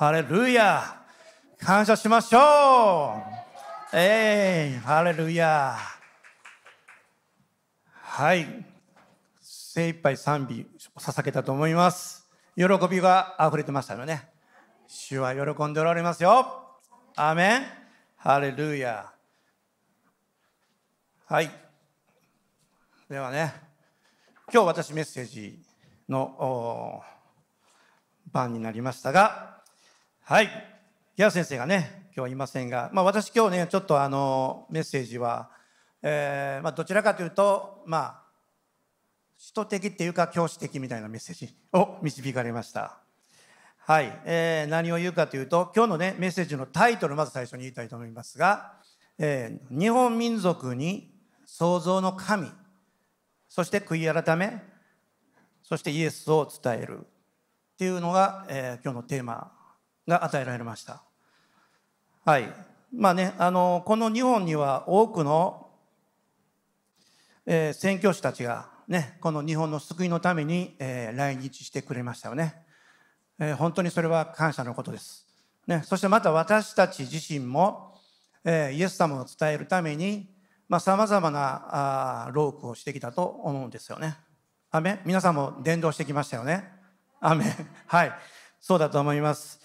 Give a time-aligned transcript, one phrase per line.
[0.00, 1.02] ハレルヤ
[1.58, 3.22] 感謝しましょ
[3.92, 3.94] う。
[3.94, 5.76] えい、ハレルヤ
[7.92, 8.64] はい。
[9.42, 10.66] 精一杯賛美
[10.96, 12.26] を捧げたと思います。
[12.56, 14.30] 喜びが溢れてましたよね。
[14.86, 16.46] 主は喜んでおられますよ。
[17.14, 17.62] アーメン
[18.16, 19.12] ハレルヤ
[21.26, 21.50] はい。
[23.10, 23.52] ではね。
[24.50, 25.60] 今日私メッセージ
[26.08, 27.02] の
[28.32, 29.59] 番になりましたが
[30.30, 30.48] はい。
[31.16, 35.50] ギャ先生がね今日はいませんが、まあ、私今日ねちょっとあのメッセージは、
[36.02, 38.22] えーまあ、どちらかというとまあ
[39.36, 42.98] 使徒的っていうか教師的みたいなメッセージを導かれました。
[43.78, 48.74] はい、えー、何を言うかというと今日のねメッセージのタイトルまず最初に言いたいと思いますが、
[49.18, 51.10] えー、日本民族に
[51.44, 52.52] 創造の神
[53.48, 54.62] そして悔い改め
[55.64, 57.02] そしてイエスを伝えるっ
[57.76, 59.58] ていうのが、えー、今日のテーマ
[60.10, 61.02] が与えられました。
[62.24, 62.52] はい。
[62.92, 65.68] まあねあのこの日本には多くの、
[67.46, 72.54] えー、宣教師たちがねこの日本の救いのために、えー、来日してくれましたよね、
[73.38, 75.26] えー、本当にそれは感謝のことです、
[75.68, 77.94] ね、そしてまた私たち自身も、
[78.44, 80.28] えー、イエス様を伝えるために
[80.68, 84.16] まざ、まなあ労苦をしてきたと思うんですよね。
[84.70, 86.62] アメ皆さんも伝道してきましたよね。
[87.20, 87.44] アメ
[87.88, 88.12] はい。
[88.60, 89.59] そうだと思います。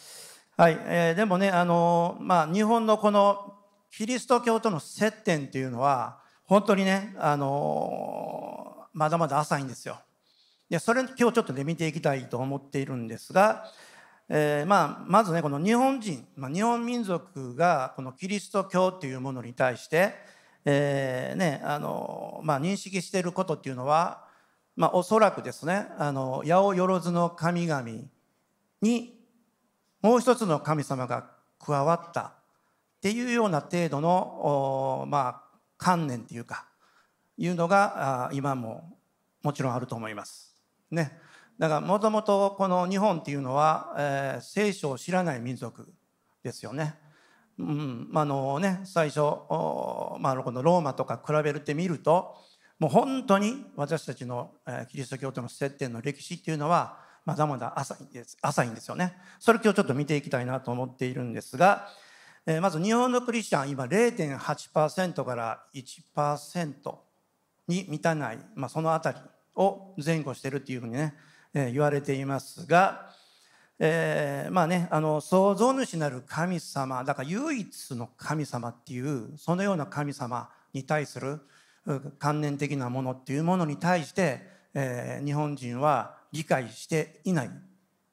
[0.58, 3.56] はい、えー、でもねあのまあ日本のこの
[3.92, 9.98] キリスト教との接点っていうのは本当にねあのまだまだ浅いんですよ。
[10.70, 13.66] でそれ今日ちょっとね見ていきたいと思っているんですが、
[14.30, 20.14] えー、まあまずねこの日本人、まあ、日本民族がこのキリスト教っていうものに対して、
[20.64, 24.24] えーねあのまあ、認識していることっていうのは、
[24.78, 27.86] まあ、おそらくですねあの八百万の神々
[28.82, 29.15] に
[30.06, 32.34] もう一つの神様が加わったっ
[33.02, 36.68] ていうような程度のまあ観念っていうか
[37.40, 39.00] いうのが今も
[39.42, 40.56] もちろんあると思います。
[40.92, 41.18] ね、
[41.58, 45.92] だからもともとこの日本っていうのは、えー、聖書を知らない民族
[46.44, 47.00] ですよね。
[47.58, 49.22] うんあのね、最初、
[50.20, 52.38] まあ、このローマとか比べてみると
[52.78, 59.18] もう本当に私たちの、えー、キリスト教との接点の歴史っていうのはまだまだ浅いんです浅いんですよね。
[59.40, 61.88] それ今日ちょっと見ていきたいなと思っているんですが、
[62.46, 66.96] えー、まず日本のクリスチャン今0.8%から1%
[67.68, 69.22] に満たない、まあ、その辺り
[69.56, 71.16] を前後してるっていうふうにね、
[71.54, 73.10] えー、言われていますが、
[73.80, 81.40] えー、まあねあの創造主なる神様だから唯一の神様っていうそのような神様に対する
[82.20, 84.42] 観念的なものっていうものに対して、
[84.74, 87.50] えー、日本人は理解していない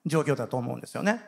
[0.06, 1.21] 状況だと思うんですよね。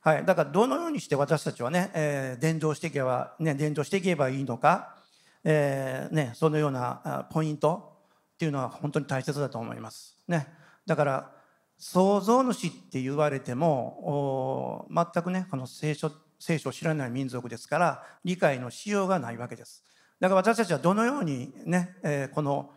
[0.00, 4.96] はい、だからどのようにして私たちはね、えー、伝道していけば、ね、伝道していけばいいのか、
[5.44, 7.92] えーね、そのようなポイント
[8.34, 10.16] っていうのは本当に大切だと思います。
[10.28, 10.48] ね、
[10.86, 11.32] だから
[11.78, 19.82] 創造主って言われても全くねこの聖書聖書を知らない民族ですから理解のしようがないわけです。
[20.20, 22.70] だから私たちはどのようにね、えー、この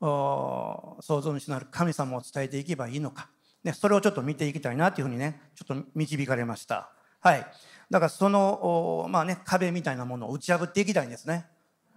[0.00, 3.28] 創造主なる神様を伝えていけばいいのか、
[3.64, 6.90] ね、それをちょっと見ていきたいなというふうにねちょっと導かれました。
[7.20, 7.46] はい、
[7.90, 11.46] だからその、まあね、壁みたいなものを打ち破っていきたいんですね。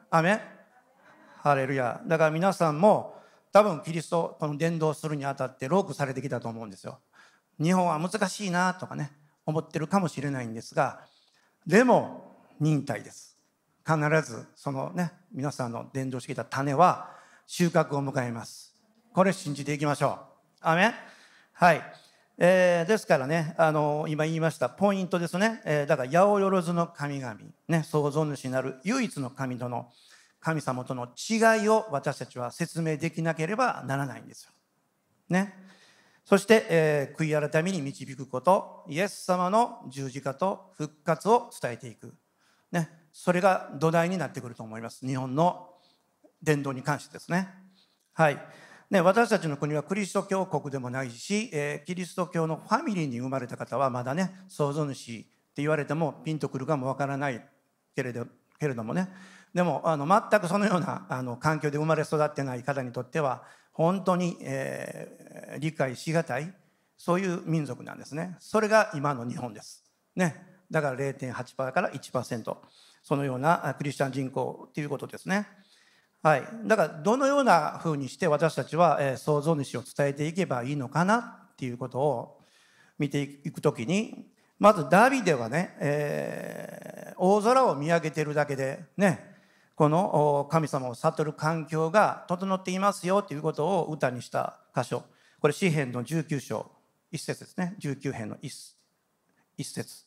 [0.10, 0.42] アメ
[1.38, 3.16] ハレルヤだから皆さんも
[3.52, 7.00] 多分キリストこの伝道するにあたってロークされてきたと思うんですよ。
[7.62, 9.12] 日本は難しいなとかね
[9.46, 11.02] 思ってるかもしれないんですが
[11.68, 13.38] でも忍耐です。
[13.86, 17.19] 必ずそのね皆さんの伝道してきた種は
[17.52, 18.76] 収穫を迎えます。
[19.12, 20.18] これ信じていきましょう。
[20.62, 20.94] アメ
[21.54, 21.82] はい、
[22.38, 27.40] えー、ですからねあの今言いましたポイントですね、えー、だから八百万の神々。
[27.68, 29.90] ね創造主なる唯一の神との
[30.40, 34.52] 神様との違いを私たちは説明できなければならないんですよ。
[35.30, 35.56] ね。
[36.26, 38.86] そして、えー、悔い改めに導くこと。
[38.88, 42.14] イエス様の十字架と復活を伝えていく、
[42.72, 45.04] ね、それが土台になってくると思います。
[45.04, 45.69] 日本の
[46.42, 47.50] 伝道に関してですね。
[48.14, 48.40] はい。
[48.90, 55.28] ね、私たちの国はクリスト教国でもないし、えー、キリスト教のファミリーに生まれた方はまだね創造主って
[55.58, 57.46] 言われてもピンとくるかもわからない
[57.96, 58.26] けれど
[58.60, 59.10] けれどもね
[59.54, 63.44] でもあの全くそのようなあの環境で生まれ育ってない方にとっては
[63.74, 66.52] 本当に、えー、理解しがたい
[66.98, 69.84] そういう民族なんですねそれが今の日本です、
[70.16, 72.58] ね、だから0.8%から1%
[73.04, 75.48] そのようなクリスチャン人口ということですね。
[76.22, 81.18] はい、だからどのようなふうにして私たちは、えー、創造主を伝えていけばいいのかな
[81.54, 82.42] っていうことを
[82.98, 84.28] 見ていくときに
[84.60, 89.30] まずダビデはね、えー、大空を見上げてるだけでね
[89.76, 95.04] この神様を悟る環境が整っていますよということを歌にした箇所。
[95.40, 96.70] これ詩篇の19章
[97.14, 97.78] 1節ですね。
[97.80, 98.50] 19編の 1,
[99.58, 100.04] 1節。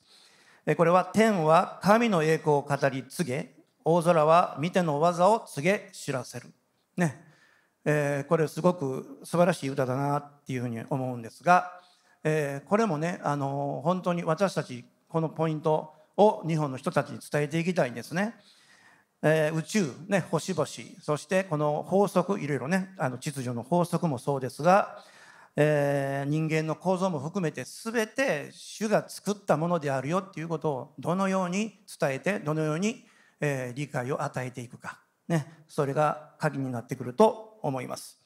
[0.76, 6.48] これは天は神の栄光を語り継げ大空は見ての技を告げ知らせる
[6.96, 7.32] ね
[7.84, 11.72] えー、これすごく素晴らしい歌だなっていうふうに思うんですが、
[12.22, 18.34] えー、これもね、あのー、本当に私たちこのポイントを日本の人たちに伝えていきたいんですね。
[19.24, 20.66] えー、宇宙、ね、星々
[21.00, 24.98] そしてこの法則いろいろねあの秩序の法則もそうですが、
[25.54, 33.04] えー、人間の構造も含めて全て主が作ったものであるよっていうことをどのように伝えてどのように、
[33.42, 38.18] えー、理解を与えていくか、ね、それが鍵になってくると思います。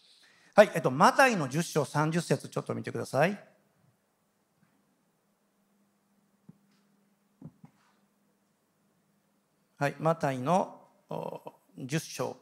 [0.54, 3.38] はい、えっと、マタイの10章30節ちょっと見てください。
[9.78, 10.80] はい、マタイの
[11.78, 12.36] 10章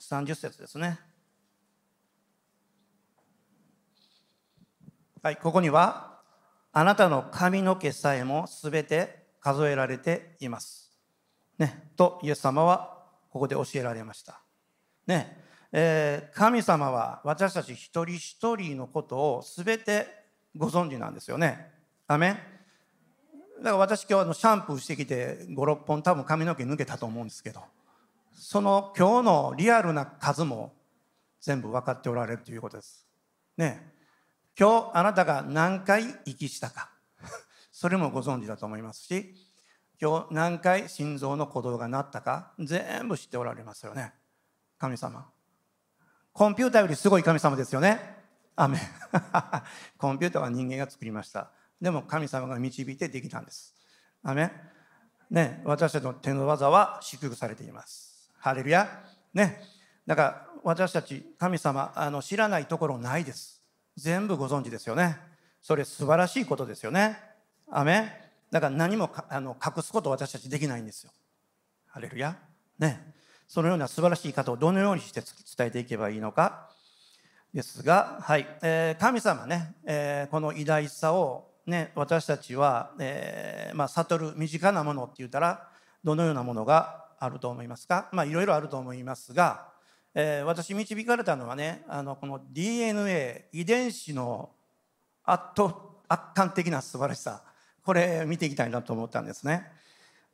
[0.00, 0.98] 30節ですね。
[5.22, 6.20] はい、ここには、
[6.72, 10.85] あなたの髪の毛さえもすべて数えられています。
[11.58, 14.40] ね、とイエス様はここで教えられました。
[15.06, 15.42] ね、
[15.72, 20.06] えー、神様は私たち一人一人のことを全て
[20.56, 21.70] ご存知なんですよね。
[22.06, 22.36] アメ
[23.58, 27.62] だから私今日のシャンプーしてきて56本多分髪の毛抜けたと思うんですけど
[28.32, 30.72] その今日のリアルな数も
[31.40, 33.06] 全部分かっておられるということです。
[33.56, 33.92] ね
[34.58, 36.90] 今日あなたが何回息したか
[37.70, 39.34] それもご存知だと思いますし
[40.00, 44.12] 今日何回心臓の鼓動が鳴ったか全部知っておられますよね
[44.78, 45.26] 神様
[46.36, 47.98] コンピューターよりすごい神様ですよね。
[48.56, 48.78] アメ
[49.96, 51.50] コンピューターは人間が作りました。
[51.80, 53.74] でも神様が導いてできたんです。
[54.22, 54.52] アメ
[55.30, 58.30] ね、私たちの手の技は祝福されています。
[58.38, 59.02] ハレルヤ。
[59.32, 59.62] ね。
[60.06, 63.62] だから私たち神様あの知らないところないです。
[63.96, 65.16] 全部ご存知ですよね。
[65.62, 67.18] それ素晴らしいことですよね。
[67.70, 71.10] アメだから何もあの隠すこと私たちできないんですよ。
[71.88, 72.36] ハレルヤ。
[72.78, 73.14] ね。
[73.48, 75.22] そのような素晴らしい方をどのようにして
[75.56, 76.68] 伝えていけばいいのか
[77.54, 85.68] ですが、はいえー、神様ね、えー、この偉大さを、ね、私たちは、えーまあ、悟る身近なものって言ったら
[86.02, 89.68] どのようなものがあると思いますか、まあ、いろいろあると思いますが、
[90.14, 94.50] えー、私導かれたのはねあのこの DNA 遺伝子の
[95.24, 95.74] 圧倒
[96.08, 97.42] 圧巻的な素晴らしさ
[97.86, 99.64] これ見ていきたいなと思ったんですね。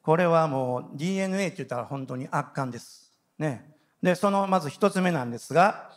[0.02, 3.12] これはもう DNA って言ったら本当に圧巻です。
[3.38, 5.90] ね、でそのまず一つ目なんですが、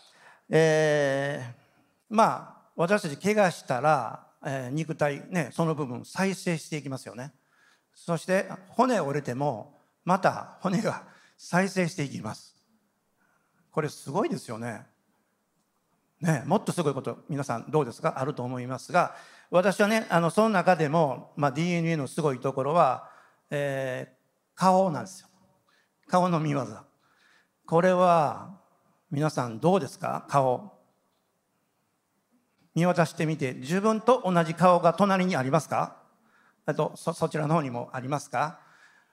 [0.50, 7.32] えー、まあ私たち怪我したら、えー、肉体、ね、その部分再生していきますよね。
[7.94, 11.04] そして骨折れてもまた骨が
[11.38, 12.54] 再生していきます。
[13.72, 14.86] これすごいですよね。
[16.20, 18.16] ねもっとすごいこと皆さんどうですか？
[18.18, 19.16] あると思いますが
[19.52, 23.10] 私はねあのその中でも、まあ、DNA のすごいところは、
[23.50, 25.28] えー、顔なんですよ。
[26.08, 26.66] 顔の見業。
[27.66, 28.60] これは
[29.10, 30.26] 皆さんどうですか？
[30.30, 30.74] 顔。
[32.74, 35.98] 見渡してみて自分と同じ顔が隣にありますか？
[36.66, 38.60] あとそそちらの方にもありますか？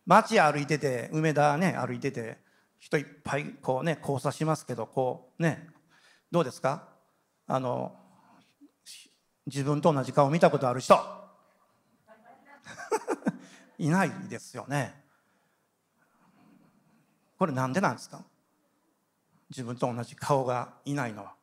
[0.07, 2.39] 街歩いてて梅田ね歩いてて
[2.81, 5.69] 人いっぱいこうね交差しますけどこうね
[6.33, 6.89] どうですか？
[7.47, 7.95] あの
[9.47, 10.97] 自分と同じ顔見たことある人。
[13.79, 15.03] いないですよね。
[17.39, 18.23] これなんでなんですか？
[19.51, 21.35] 自分と同じ顔がいないのは。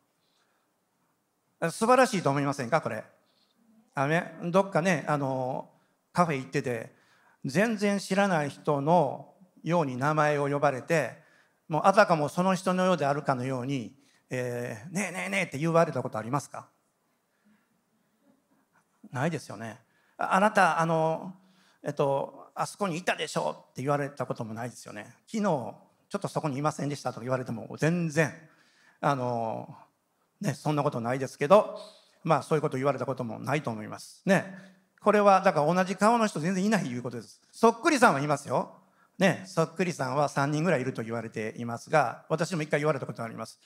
[1.71, 2.79] 素晴らしいと思いませんか？
[2.81, 3.03] これ。
[3.95, 5.69] あめどっかねあの
[6.13, 6.95] カフェ行ってて
[7.43, 11.21] 全然知らない人のように名前を呼ばれて
[11.67, 13.93] もうあたかもその人のようであるかのように
[14.29, 16.69] 「えー、ねえねえねえ」って言われたことありますか？
[19.11, 19.79] ないですよね。
[20.17, 21.33] あなたあの
[21.83, 25.15] えっとあそこにいたでしょって言われたこともないですよね。
[25.27, 25.73] 昨日ちょ
[26.17, 28.33] っとそこにいませんでしたとか言われても全然
[29.01, 29.73] あの、
[30.41, 31.79] ね、そんなことないですけど
[32.23, 34.21] まあそういうこと言われたこともないと思います。
[34.25, 34.53] ね
[35.01, 37.41] これはだから同じ顔の人全然いないということです。
[37.51, 38.75] そっくりさんはいますよ。
[39.17, 43.59] ね、そっくりさんは3人ぐらいいると言われていますが私も一回言われたことがあります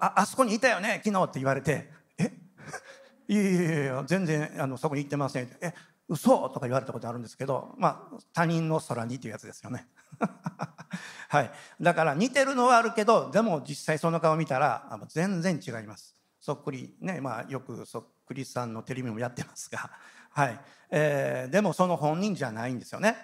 [0.00, 1.00] ああそこにいたよね？
[1.04, 1.88] 昨日って言われて
[2.18, 2.32] え？
[3.28, 5.48] いやいやいや全然あのそこに行ってません。
[5.60, 5.72] え
[6.08, 6.48] 嘘！
[6.50, 9.86] とか言われたことあるんですけどまあ他人の空にというやつですよね。
[11.28, 16.16] はい、だから似てるのはあるけどでも実際その顔見たら全然違います。
[16.40, 19.90] そっくりねまあよくそっくりさんのテレビもやってますが。
[20.30, 23.16] はい、えー、でもその本人じゃないんですよね。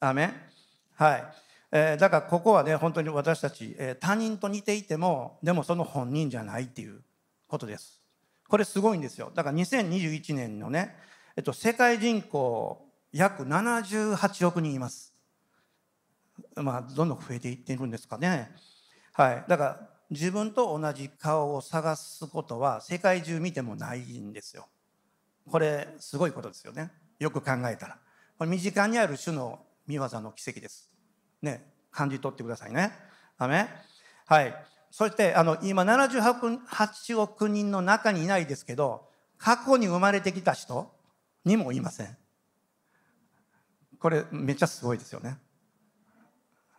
[0.00, 0.32] アメ
[0.94, 1.24] はい、
[1.72, 7.02] えー、だからここはね本当に私たち、えー、他人と似ていてもでもその本人じゃないっていう
[7.46, 7.97] ことです。
[8.48, 9.30] これすごいんですよ。
[9.34, 10.96] だから2021年のね、
[11.36, 15.14] えっと、世界人口約78億人います。
[16.56, 18.50] まあ、どんどん増えていっているんですかね。
[19.12, 19.44] はい。
[19.48, 24.66] だから、自分と同じ顔を探すことは世界中見てもないんですよ。
[25.50, 26.90] これ、すごいことですよね。
[27.18, 27.98] よく考えたら。
[28.38, 30.90] これ身近にある種の見業の奇跡です。
[31.42, 32.92] ね、感じ取ってくださいね。
[33.38, 33.68] ダメ
[34.26, 34.54] はい。
[34.90, 40.90] そしてあの今78億人の中にいないですけど過去に生まれてきた人
[41.44, 42.16] にもいません。
[43.98, 45.38] これめっちゃすごいですよね。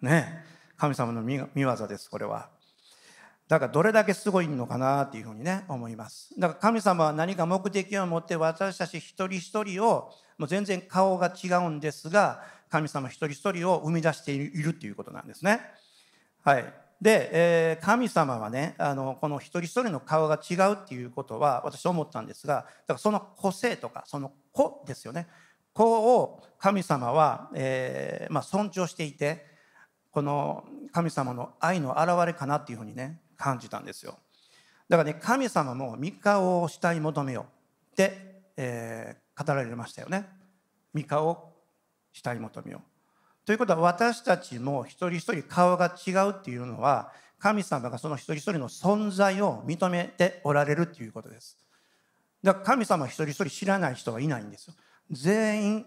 [0.02, 0.44] ね
[0.78, 2.50] 神様の見業ですこれは。
[3.48, 6.34] だからどれだけすごいのかなっていうふうにね思います。
[6.38, 15.62] だから神様は何か目的を持って私たち一人一人をもう全然顔が違うんですが神様一人一人を生み出しているっていうことなんですね。
[16.44, 16.74] はい。
[17.02, 25.28] で、えー、神様はねあのこの一人一人の顔が違うっていうことは私思ったんですがだからその個性とかその子ですよね。
[25.74, 25.86] 子
[26.18, 29.46] を神様は、えーまあ、尊重していて
[30.12, 34.18] この神様の愛の表れかなっていうふうにね感じたんですよ。
[34.90, 40.28] だからね神様も御顔を慕い求めようって、えー、語られましたよね。
[40.94, 41.54] 御顔を
[42.12, 42.89] 慕い求めよう。
[43.50, 51.58] ということは私たちも一人一人顔が違うっていうのは神様がその一人一人の存在を認めておられるっていうことです。
[52.44, 54.76] だから神様一人一人知らない人はいないんですよ。
[55.10, 55.86] 全員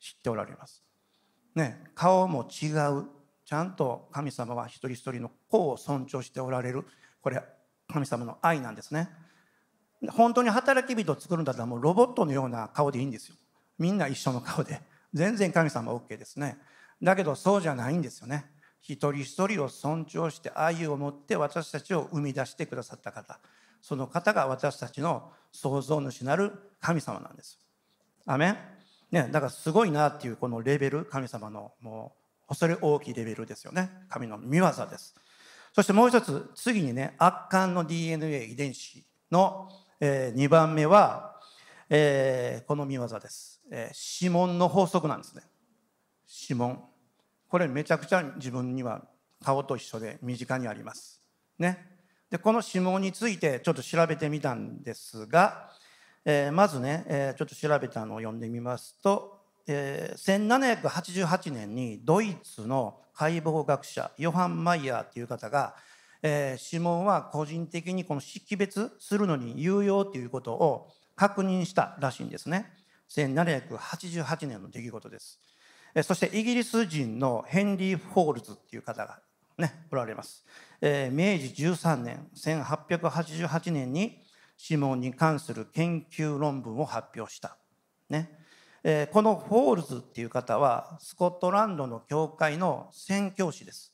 [0.00, 0.82] 知っておられます。
[1.54, 3.04] ね、顔も違う。
[3.44, 6.84] ちゃんと神様は一人一人の子を尊重しておられる。
[7.22, 7.40] これ
[7.86, 9.10] 神様の愛なんですね。
[10.10, 13.36] 本当に働き人を作るんだったらもうロボットのような顔でいいんですよ。
[13.78, 14.80] みんな一緒の顔で。
[15.14, 16.58] 全然神様 OK ですね。
[17.02, 18.50] だけどそうじゃないんですよね。
[18.80, 23.38] 一人一人を尊重して愛を持って私たちを生み出してくださった方。
[23.82, 27.58] その方が私たちの創造主なる神様なんです。
[28.26, 28.56] アメン？
[29.10, 32.14] ね、だからすごいなっていうこのレベル神様のも
[32.46, 33.90] う恐れ大きいレベルですよね。
[34.08, 35.14] 神の見業です。
[35.72, 39.68] そしてもう一つ次にね圧巻の DNA 遺伝子の、
[40.00, 41.40] え、2番目は、
[41.90, 45.42] え、この見業です、え、指紋の法則なんですね。
[46.28, 46.82] 指紋。
[47.48, 49.02] これめちゃくちゃ自分には
[49.44, 51.20] 顔と一緒で身近にあります。
[51.58, 51.96] ね。
[52.30, 55.70] でこの指紋についてちょっと調べてみたんですが、
[56.24, 65.76] えー、まずね、えー、ちょっと調べたのを読んでみますと、えー、1788年にドイツの解剖学者ヨハン・マイヤーっていう方が、
[66.22, 72.72] えー、指紋は個人的にこの識別するのに有用ということを確認したらしいんですね。
[73.08, 75.40] 1788年の出来事です。
[76.02, 79.20] そしてイギリス人のヘンリー・フォールズっていう方が
[79.56, 80.44] ねおられます、
[80.80, 84.20] えー、明治13年1888年に
[84.58, 87.56] 指紋に関する研究論文を発表した。
[88.08, 88.30] ね。
[88.82, 93.92] えー、このフォールズっていう方はスコットランドの教会の宣教師です。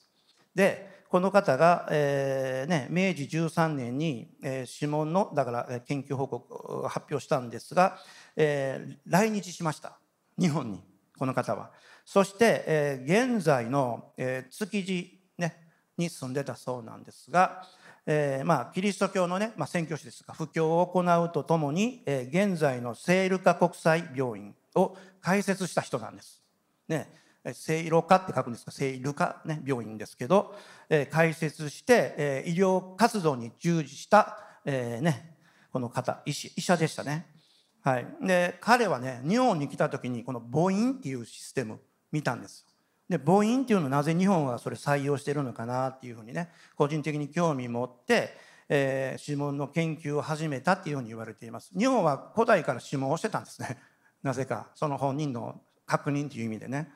[0.54, 7.98] でこの方が、えーね、明治13年に、えー、指紋のだから研究報告を発表したんですが、
[8.36, 9.98] えー、来日しました。
[10.38, 10.82] 日本に
[11.18, 11.70] この方は。
[12.04, 15.56] そして、えー、現在の、えー、築地、ね、
[15.96, 17.62] に住んでたそうなんですが、
[18.06, 26.42] えーまあ、キリスト教のね、まあ、宣教師ですが布教を行うとともに、えー、現在の聖ルカ国際病院を開設した人なんです。
[26.88, 27.08] ね、
[27.52, 30.54] 聖路加って書くんですが聖ルカ、ね、病院ですけど、
[30.88, 35.36] えー、開設して、えー、医療活動に従事した、えーね、
[35.72, 37.26] この方医師医者でしたね。
[37.82, 41.80] はい、で彼はね日本に来た時にこの母音っていうシステム
[42.12, 42.66] 見たんです
[43.08, 48.34] で母音っていうのはなぜ日本はそれ採用してるのかなっていうふうにね個人的に興味持って、
[48.68, 51.70] えー、指紋の研究を始めたっていうふうに言われています。
[51.76, 53.78] 日本は古代から指紋をしてたんですね。
[54.22, 56.90] なぜかその本人の確認という意味でね、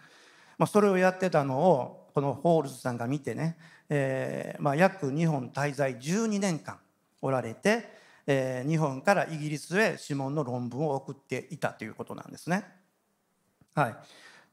[0.57, 3.59] まあ、それをやってたのをこのホールズさんが見てね、
[3.91, 6.79] えーまあ、約日本滞在12年間
[7.21, 7.91] おられて、
[8.27, 12.65] えー、日本からイギリスへ指紋の論文を送っていたということなんですね。
[13.75, 13.97] はい。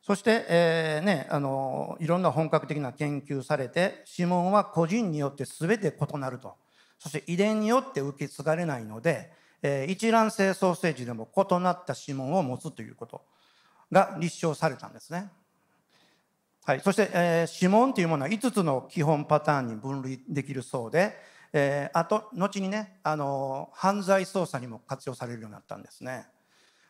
[0.05, 6.55] そして、えーね、あのいろんな本格的な研究されて指紋は個人によって全て異なると
[7.00, 9.31] そして遺伝によって受け継がれないので、
[9.62, 13.22] えー、一卵性ソーセージでも異なった指紋を持つということ
[13.93, 15.29] が立証されたんですね。
[16.65, 21.13] はい、そして、えー、指紋というものは5つの基本パターンに分類できるそうで、
[21.51, 26.25] えー、あと後にねあの犯罪捜査にも活用されるようになったんですね。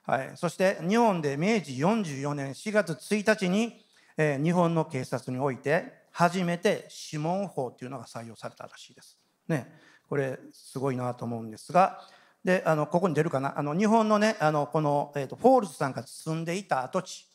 [0.06, 3.86] はい、そして日本で明治44年4月1日に、
[4.18, 9.18] えー、日本の警察において初めて指紋法というのが採用されたらしいです。
[9.48, 9.74] ね、
[10.10, 12.02] これすごいなと思うんですが
[12.44, 13.58] であのここに出るかな？
[13.58, 17.26] あの日本のねあのこの、えーと、フォールズさんが住んでいた跡地、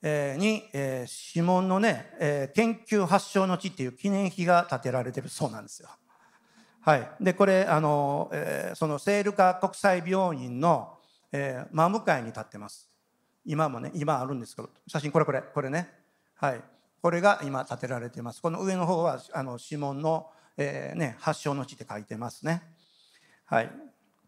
[0.00, 5.88] えー、に、えー、指紋のね、えー、研究発祥の地っていう記念碑が建てられてるそうなんですよ。
[6.80, 10.97] はい、でこれあの、えー、その聖ルカ国際病院の
[11.32, 12.88] えー、真向かいに立ってます。
[13.44, 15.88] 今もね今あるんですけど写真これこれこれね。
[16.34, 16.62] はい。
[17.00, 18.42] これが今建てられています。
[18.42, 22.62] この上の方はあの指紋の、えー、ね、発祥の地って書いてますね。
[23.44, 23.70] はい。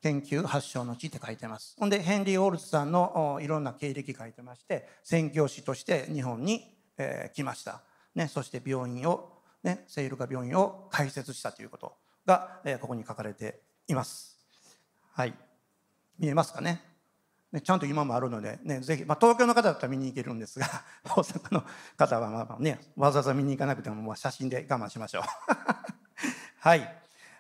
[0.03, 1.77] 研究発祥の地って書いてます。
[1.79, 7.83] ほんでヘンリー・フォールズさんのいろんな経歴書いてまして宣教師として日本に、えー、来ました、
[8.15, 11.93] ね、そして病院を、ね、セイルカ病院を開設したということ
[12.25, 14.39] が、えー、ここに書かれています。
[15.13, 15.35] はい。
[16.19, 16.90] 見えますかね？
[17.53, 20.67] ね、ちゃんと今もあるので、ね、ぜひ、まあ、東京の方だったら見に行けるんですが
[21.05, 21.65] 大阪の
[21.97, 25.23] 方はまあねわざわざ見に行かなくてもまあ写真で我慢しましょう。
[26.61, 26.97] はい、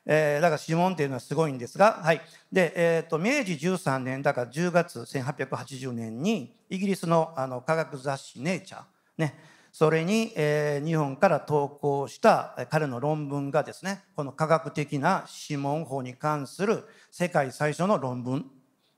[0.06, 2.20] えー、だから指紋っていうのはすごいんですが、はい。
[2.50, 8.82] でえーと、明治13年だから10月1880年にイギリスのあの科学雑誌「ネイチャー」
[9.18, 9.38] ね
[9.72, 18.50] それに、えー、日本から投稿した彼の論文がですねこの科学的な指紋法に関する世界最初の論文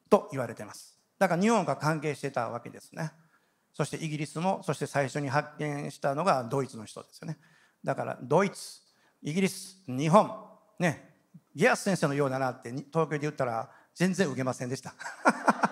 [0.09, 0.91] と言われています。
[1.23, 3.12] だから日本が関係してたわけですね。
[3.73, 7.38] そしてイギリスもそして最初に発見したのがドイツの人ですよね。
[7.85, 8.81] だからドイツ
[9.23, 10.29] イギリス日本
[10.81, 11.14] ね
[11.55, 14.95] ギアス先生のようだなって東京で言ったら全然受けませんでした。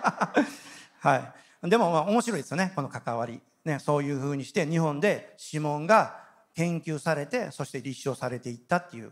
[1.01, 1.17] は
[1.65, 1.69] い。
[1.69, 3.41] でもまあ面白いですよねこの関わり。
[3.65, 9.11] ねそういうふうにして日本で指紋が研究されてそして立証されていったっていう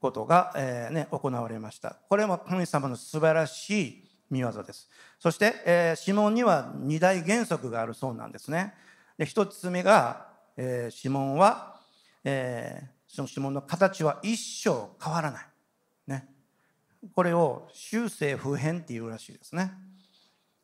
[0.00, 1.98] ことが、えーね、行われました。
[2.08, 4.03] これも神様の素晴らしい
[4.34, 4.90] 見業です。
[5.20, 8.74] そして、えー、指紋には二大原則があるそうなんですね。
[9.16, 11.80] で一つ目が、えー、指紋は、
[12.24, 15.46] えー、その指紋の形は一生変わらない。
[16.08, 16.28] ね。
[17.14, 19.72] これを修正不変っていうらしいですね。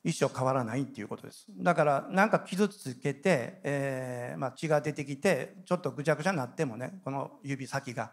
[0.03, 1.47] 一生変わらないっていうことです。
[1.59, 8.11] だから何か傷つけて、えーまあ、血が出てきてちょっとぐちゃぐちゃになってもねこの指先が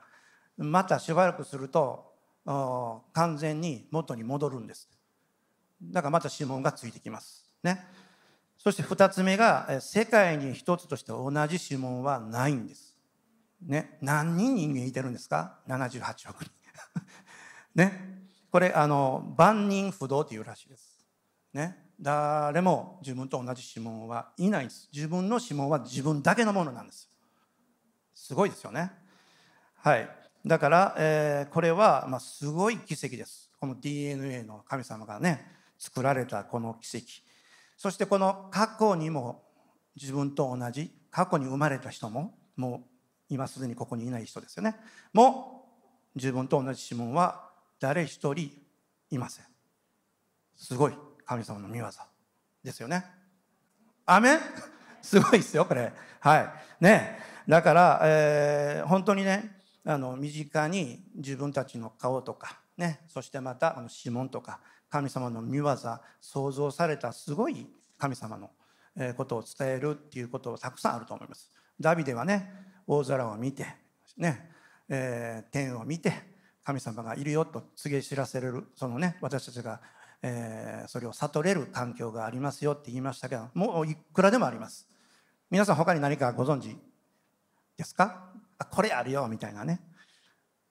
[0.58, 2.12] またしばらくすると
[3.14, 4.90] 完全に元に戻るんです。
[5.82, 7.50] だからまた指紋がついてきます。
[7.64, 7.86] ね。
[8.58, 12.98] そして2つ目が世界に一つとして同じ指紋はないんです。
[13.62, 16.52] ね、何人人間いてるんですか？78億人。
[17.76, 18.18] ね。
[18.52, 21.06] これあの万人不動っていうらしいです。
[21.54, 21.88] ね。
[22.00, 24.90] 誰も自分と同じ指紋はいないんです。
[24.94, 27.10] 自分の指紋は自分だけのものなんです。
[28.14, 28.92] すごいですよね。
[29.76, 30.10] はい。
[30.46, 33.52] だから、えー、これは、まあ、すごい奇跡です。
[33.60, 35.57] この DNA の神様がね。
[35.78, 37.06] 作られたこの奇跡。
[37.78, 39.44] そしてこの過去にも
[40.00, 42.98] 自分と同じ過去に生まれた人ももう
[43.30, 44.76] 今すでにここにいない人ですよね。
[45.14, 45.68] も
[46.16, 48.52] う自分と同じ指紋は誰一人
[49.12, 49.46] いません。
[50.56, 50.94] すごい
[51.26, 51.86] 神様の御業
[52.64, 53.06] ですよね。
[54.06, 54.40] アメン？
[55.02, 55.94] すごいですよこれ。
[56.20, 56.50] はい。
[56.84, 57.20] ね。
[57.48, 63.06] だから、えー、本当にねあの身近に自分たちの顔とかね。
[63.08, 65.76] そしてまたあの指紋とか神様の見業
[66.22, 68.50] 創造されたすごい神様の
[69.16, 71.52] ことを伝えるっていうことをたくさんあると思います。
[71.80, 72.52] ダビデはね
[72.88, 73.68] 大空を見て
[74.18, 74.50] ね、
[74.90, 76.14] えー、天を見て
[76.64, 79.80] 神様がいるよと告げ知らせれるそのね私たちが、
[80.22, 84.88] えー、それを悟れる環境がありますよって言いましたけどもういくらでもあります。
[85.52, 86.76] 皆さん他に何かご存知
[87.78, 88.32] ですか？
[88.58, 89.80] あこれあるよみたいなね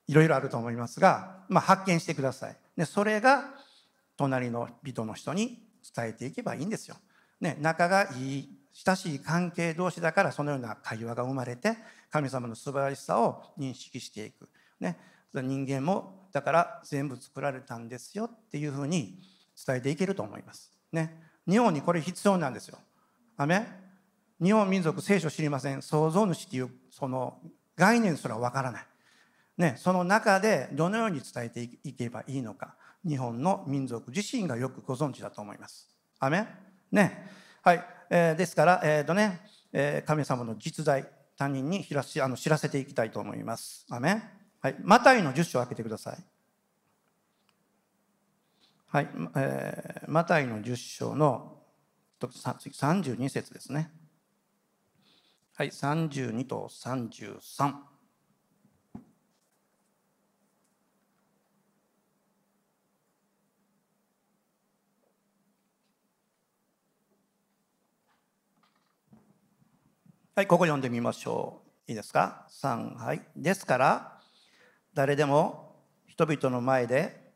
[0.09, 2.57] いろいろあると思いますが、まあ、発見してください。
[2.77, 3.45] でそれが
[4.17, 5.63] 隣の人の人に
[5.95, 6.97] 伝えていけばいいんですよ。
[7.41, 11.77] ね、仲がいい親しい関係同士だからそのような会話が生まれて
[12.11, 14.49] 神様の素晴らしさを認識していく。
[14.81, 14.99] ね、
[15.33, 19.19] 人間もだから全部作られたんですよっていうふうに
[19.67, 20.71] 伝えていけると思います。
[20.93, 22.79] ね、日本にこれ必要なんですよ。
[23.37, 23.67] アメ
[24.43, 25.81] 日本民族聖書知りません？
[25.81, 27.39] 創造主っていうその
[27.77, 28.87] 概念すらわからない、
[29.57, 32.75] ね、その中でどのように伝えていけばいいのか
[33.07, 35.89] 日本の民族自身がよくご存知だと思います。
[36.19, 36.47] アメ
[36.91, 37.31] ね。
[37.63, 37.85] はい。
[38.11, 39.41] えー、ですから、えっ、ー、とね、
[39.73, 43.87] えー、神様の実在、他人に知らあの知らせていきたいと思います。
[43.91, 44.23] アメ
[44.61, 44.77] はい。
[44.81, 46.25] マタイの10章を開けてください。
[48.89, 49.09] はい。
[49.37, 51.59] えー、マタイの10章の
[52.21, 53.91] 32節ですね。
[55.55, 55.69] はい。
[55.69, 57.96] 32と33。
[70.37, 71.91] はいここ読んでみましょう。
[71.91, 73.23] いいですか？3はい。
[73.35, 74.21] ですから
[74.93, 77.33] 誰でも人々の前で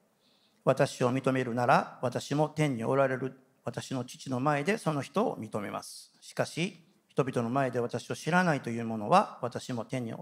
[0.67, 6.13] 私を認めるなら私も天におられる私の父の前でその人を認めます。
[6.21, 6.77] しかし
[7.09, 10.13] 人々の前で私を知らないというものは私も天に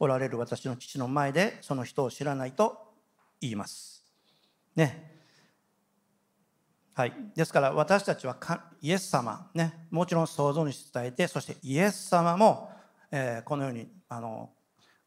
[0.00, 2.92] おられる私の父の前でその人を知らないと
[3.40, 4.04] 言います。
[4.74, 5.15] ね。
[6.96, 8.38] はい、ですから私たちは
[8.80, 12.70] イエス様、ね、もちろん創造主伝えてそしてイエス様も、
[13.12, 14.48] えー、このようにあの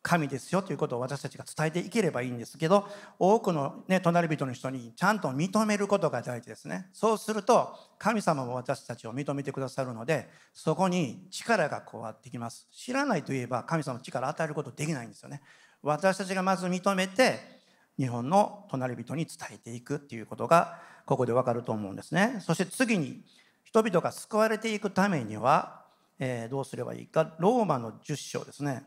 [0.04, 6.90] 神ですよということを私たちが伝えていければいいんですけど多くの、ね、隣人の人にちゃんと認めることが大事ですね。
[6.94, 12.68] そうすると神様も私たちを認めてくださるのでそこに力が加わってきます。
[12.72, 15.42] 知らないといえば神様の力を与えることできないんですよね。
[15.82, 17.59] 私たちがまず認めて
[18.00, 22.38] 日本の隣人に伝えていくっていうことがここでわかると思うんですね。
[22.40, 23.26] そして次に
[23.66, 25.84] 人々が救われていくためには、
[26.18, 27.36] えー、どうすればいいか。
[27.40, 28.84] ローマの10章ですね。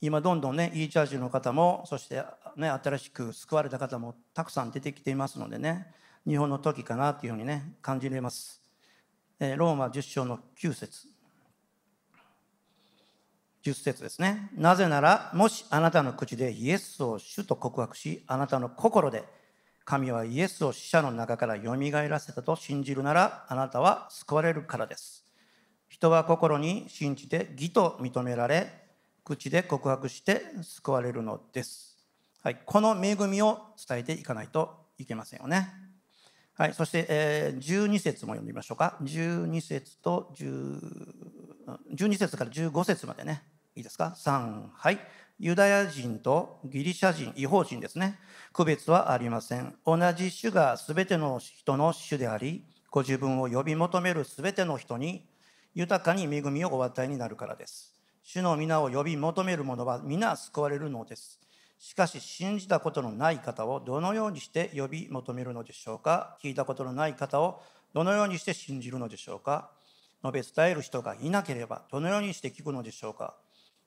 [0.00, 2.24] 今どんどんね e チャージの方もそして、
[2.56, 5.88] ね、新しく救われた方もたくさん出てきていますのでね
[6.24, 8.62] 日本の時かなというふうにね感じれます、
[9.40, 11.17] えー、ローマ10章の9節。
[13.64, 14.50] 10節ですね。
[14.54, 19.24] なぜなら、もしあなたの口でイエスを主と告白し、あなたの心で
[19.84, 25.24] 神はイエスを死者の中からよみがえらせたと信じるなら、あなたは救われるからです。
[25.88, 28.70] 人は心に信じて義と認められ、
[29.24, 31.98] 口で告白して救われるのです。
[32.42, 35.68] はい、この恵みを伝えていかないといけませんよね。
[36.54, 38.96] はい、そして、えー、12節も読んでみましょうか。
[39.02, 41.37] 12節と10
[41.94, 43.42] 12節から15節までね。
[43.74, 44.98] いいですか ?3、はい。
[45.38, 48.18] ユダヤ人とギリシャ人、違法人ですね。
[48.52, 49.76] 区別はありません。
[49.86, 55.28] 同じ種が全ての人の種であり、ご自分を呼び求める全ての人に
[55.74, 57.94] 豊かに恵みをお与えになるからです。
[58.24, 61.38] 主の皆を呼び求める者は皆救われるのです。
[61.78, 66.36] しかし信じたことのない方をどのようにして呼び求めるのでしょうか？
[66.42, 67.62] 聞いたことのない方を
[67.94, 69.70] どのようにして信じるのでしょうか？
[70.24, 73.36] 述べ伝える人がいなければどのようにして聞くのでしょうか？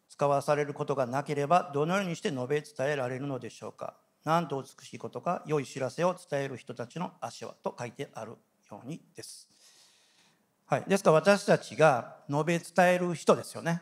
[0.09, 3.95] 使わされることがなければどのようにして述べ伝えられるのでしょうか？
[4.23, 8.33] なんと美しいことか良い知らせを伝える人たちの足はと書いてある
[8.69, 9.47] ようにです。
[10.67, 13.81] はい、ですから私たちが述べ伝える人ですよね。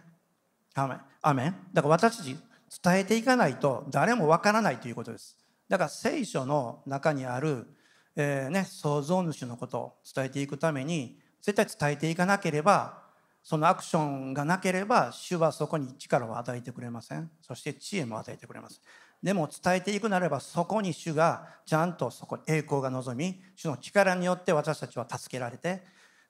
[0.76, 0.96] アメ。
[1.22, 2.38] アメだから私たち
[2.82, 5.38] 伝えていかないと誰もわからないということです。
[5.68, 7.68] だから聖書の中にある、
[8.16, 13.00] えーね、創造主のことを伝えていくために絶対伝えていかなければ
[13.44, 17.32] そのアクションがなければ主はそこに力を与えてくれません。
[17.42, 18.82] そして知恵も与えてくれます。
[19.24, 25.82] でも伝えていくなればそこに主がちゃんとそこ栄光が望み主の力によって私たちは助けられて、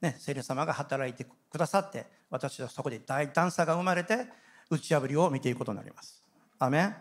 [0.01, 4.25] ね、聖霊様が働いてくださって私はそこで大胆さが生まれて
[4.69, 6.23] 打ち破りを見ていくことになります。
[6.57, 6.95] アメン。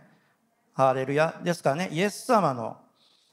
[0.75, 1.41] ハーレルヤ。
[1.43, 2.77] ですからねイエス様の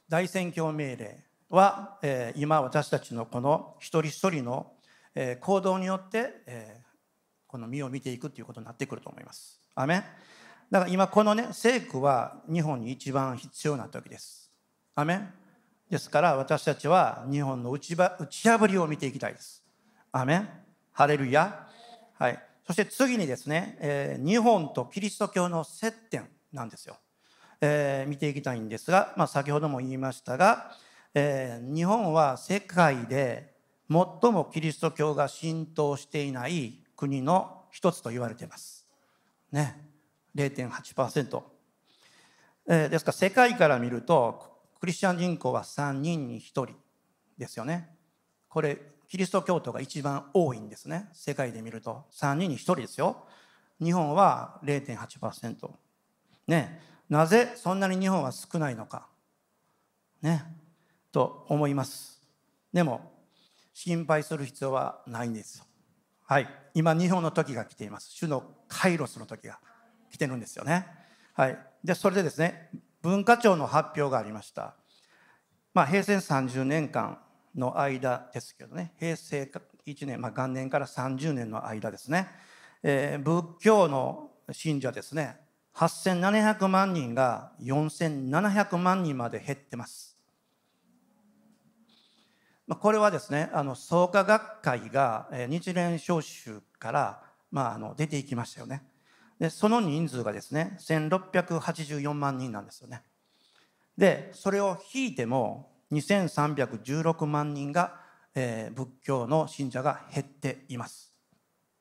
[0.07, 1.24] 大宣教命令
[1.55, 4.75] は、え、今私たちのこの一人一人の
[5.15, 6.81] え行動によって、え
[7.47, 9.61] この身を見ていくということになってくると思います。
[9.75, 10.03] アメ
[10.69, 14.51] だから今このね聖句は日本に一番必要な時です。
[14.93, 15.21] アメ
[15.89, 19.63] ですから私たちは日本の打ち打ち破りを見ていきたいです。
[20.11, 20.45] アメ
[20.91, 21.67] ハレルヤ。
[22.17, 22.39] はい。
[22.67, 26.97] そして次にですね、えー、日本とキリスト教の接点なんですよ。
[27.61, 30.71] えー、見ていきたいんですが、まあ、先ほども言いましたが、
[31.17, 33.55] えー、日本は世界で
[33.89, 38.85] 最もキリスト教が浸透していない国の一つと言われています。
[39.49, 39.81] ね、
[40.35, 41.41] 0.8%。
[42.67, 46.67] えー、ですから世界から見るとクリスチャン人口は3人に1人
[47.37, 47.95] ですよね。
[48.49, 51.07] これキリスト教徒が一番多いんですね。
[51.13, 53.23] 世界で見ると3人に1人ですよ。
[53.81, 55.69] 日本は0.8%。
[56.47, 59.07] ね、なぜそんなに日本は少ないのか。
[60.21, 60.43] ね、
[61.15, 62.21] と思います。
[62.73, 62.99] でも
[63.73, 65.65] 心配する必要はないんですよ。
[66.25, 68.09] はい、今日本の時が来ています。
[68.11, 69.57] 主のカイロスの時が
[70.11, 70.85] 来てるんですよね。
[71.31, 72.69] はい、でそれでですね
[73.01, 74.75] 文化庁の発表がありました。
[75.73, 77.17] まあ、平成30年間
[77.55, 79.49] の間ですけどね平成
[79.85, 82.27] 1年、まあ、元年から30年の間ですね、
[82.83, 85.37] えー、仏教の信者ですね
[85.75, 90.14] 8700万人が4700万人まで減ってます。
[92.67, 98.83] これはですねあの創価学会が日蓮召集から、まあ、あの出ていきましたよね。
[99.39, 103.03] でその人数がですね1684万人なんですよね。
[103.97, 107.99] でそれを引いても2316万人が、
[108.33, 111.11] えー、仏教の信者が減っています。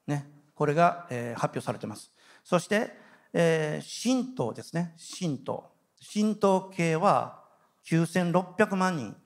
[0.06, 2.12] ね、これが、えー、発表されてます。
[2.44, 2.92] そして、
[3.32, 5.70] えー、神道ですね、神道。
[6.12, 7.42] 神道系は
[7.86, 9.16] 9600万人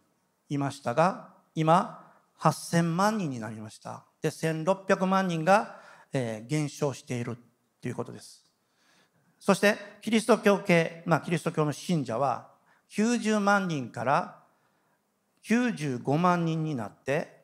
[0.48, 1.98] いましたが、今、
[2.38, 4.04] 8000万人になりました。
[4.22, 5.80] で、1600万人が、
[6.12, 7.36] えー、減少している
[7.80, 8.44] ということです。
[9.40, 12.52] そして、キリスト教系、まあ、キリスト教の信者は、
[12.92, 14.38] 90万人から
[15.42, 17.42] 95万人になって、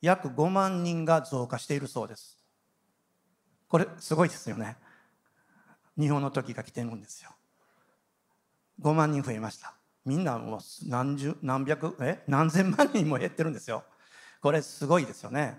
[0.00, 2.38] 約5万人が増加しているそうです。
[3.66, 4.76] これ、すごいですよね。
[5.98, 7.30] 日本の時が来てるんですよ。
[8.80, 9.74] 5万人増えました。
[10.04, 12.22] みんなもう何十、何百、え？
[12.26, 13.84] 何千万人も減ってるんですよ。
[14.42, 15.58] これすごいですよね。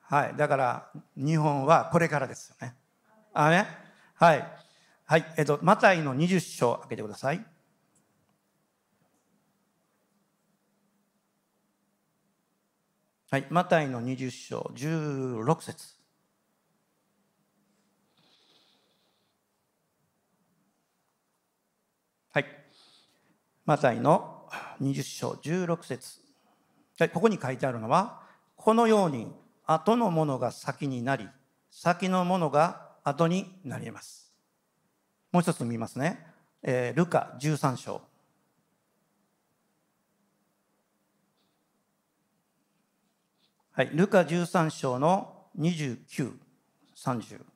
[0.00, 0.36] はい。
[0.36, 2.74] だから、日本はこれからですよね。
[3.34, 3.66] あね
[4.14, 4.48] はい。
[5.06, 5.34] はい。
[5.36, 7.44] えっと、マタイの20章開けてください。
[13.30, 13.46] はい。
[13.50, 15.94] マタイの20章16節
[22.32, 22.46] はい。
[23.66, 24.46] マタイの
[24.82, 26.20] 20章16節、
[27.14, 28.20] ここに書いてあるのは、
[28.56, 29.32] このように
[29.64, 31.26] 後のものが先になり、
[31.70, 34.30] 先のものが後になります。
[35.32, 36.26] もう一つ見ますね。
[36.62, 38.02] えー、ルカ13章。
[43.72, 46.32] はい、ルカ13章の29、
[46.96, 47.53] 30。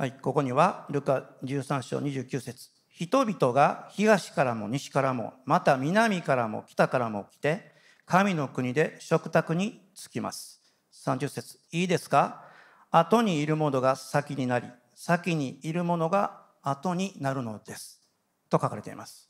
[0.00, 7.70] はい、ここには、ルカ13章29節人々が東からも西からも、また南からも北からも来て、
[8.06, 10.62] 神の国で食卓に着きます。
[11.04, 12.46] 30節いいですか？
[12.90, 18.00] 後にいるものが先になり、先にいるものが後になるのです。
[18.48, 19.28] と書かれています。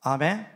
[0.00, 0.46] アメン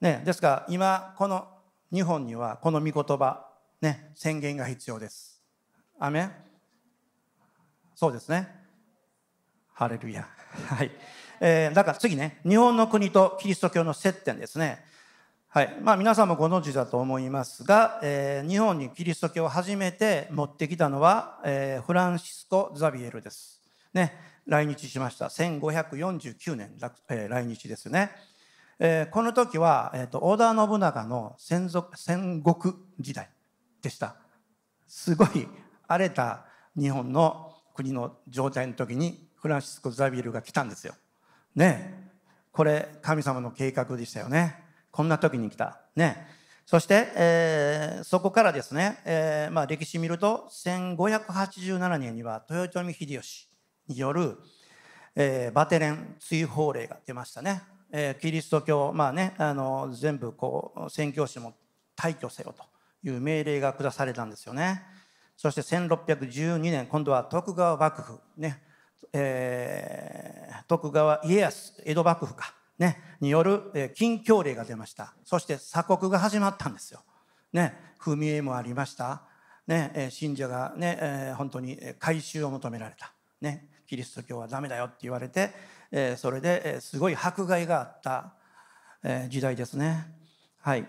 [0.00, 1.48] ね、ですから今この
[1.92, 3.44] 日本にはこの御言葉、
[3.80, 5.42] ね、宣言が必要です。
[5.98, 6.45] アメン
[7.96, 8.46] そうですね。
[9.72, 10.28] ハレルヤ。
[10.68, 10.90] はい。
[11.40, 14.84] えー、だから次ね、日本の国とキリスト教の接点ですね。
[15.48, 15.74] はい。
[15.80, 23.62] まあ皆さんもご存知だと思いますが、えー、日本にキリスト教を初めて持ってきたのは、えー、フランシスコ・ザビエルです。
[23.94, 24.12] ね。
[24.44, 25.28] 来日しました。
[25.28, 26.76] 1549年、
[27.08, 28.10] えー、来日ですね。
[28.78, 33.30] えー、この時は、えーと、織田信長の戦族戦国時代
[33.80, 34.16] でした。
[34.86, 35.48] すごい
[35.88, 36.44] 荒れた
[36.78, 40.94] 日本の国の状態の時にフランシスコ・ザビエルが来たんですよ。
[41.54, 42.10] ね
[42.50, 44.64] これ神様の計画でしたよね。
[44.90, 45.80] こんな時に来た。
[45.94, 46.26] ね
[46.64, 53.46] そして、えー、そこからですね、えーまあ、歴史見ると1587年には豊臣秀吉
[53.86, 54.38] による、
[55.14, 57.62] えー、バテレン追放令が出ましたね。
[57.92, 61.54] えー、キリスト教、まあね、あの全部こう宣教師も
[61.96, 62.64] 退去せよと
[63.08, 64.82] いう命令が下されたんですよね。
[65.36, 68.62] そして1612年今度は徳川幕府ね、
[69.12, 77.00] えー、徳川家康江戸幕府か、ね、による、えー、禁教令が出ましたそして鎖国が始まったんですよ。
[77.52, 79.22] ね、踏み絵もありました、
[79.66, 85.50] ねえー、信者がね、えー、本当に改宗を求められた、ね、キリスト教はダメだよって言われて、
[85.90, 88.34] えー、それですごい迫害があった、
[89.02, 90.06] えー、時代ですね。
[90.60, 90.86] はい、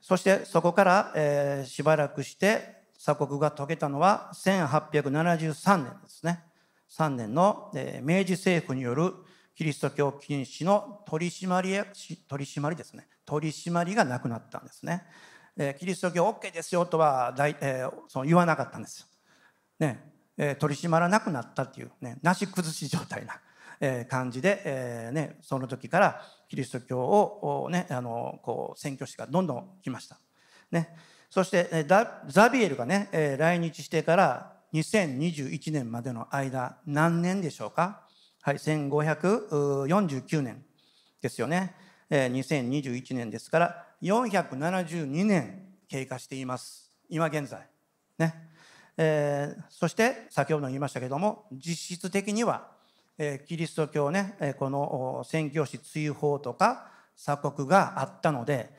[0.00, 6.44] そしてそこから、えー、しばらくして鎖国が解けたのは1873年ですね。
[6.90, 7.70] 3年の
[8.02, 9.14] 明治政府による
[9.54, 11.70] キリスト教禁止の取り締まり
[12.28, 15.04] 取り締まりですね取り締まりがなくなったんですね。
[15.78, 19.06] キリスト教 OK ですよとは大、えー、その言わなかったんですよ。
[19.80, 20.00] ね
[20.36, 23.40] え、取り締まらなくなったっていうねなし崩し状態な、
[24.06, 30.18] 感じで、えーね、その時からキリスト教を、ね、あのこう宣教師がどんどん来ました。
[30.70, 30.94] ね
[31.30, 31.86] そして
[32.28, 38.02] ザビエルがね来日してから2021年までの間何年でしょうか？
[38.42, 40.64] はい1549年
[41.20, 41.74] ですよね。
[42.10, 46.90] 2021年ですから472年経過しています。
[47.08, 47.68] 今現在。
[48.18, 48.48] ね。
[48.96, 52.68] えー、そして先ほども言いましたけども実質的には、
[53.16, 58.70] えー、キリスト教ね、この宣教師追放とか鎖国があったので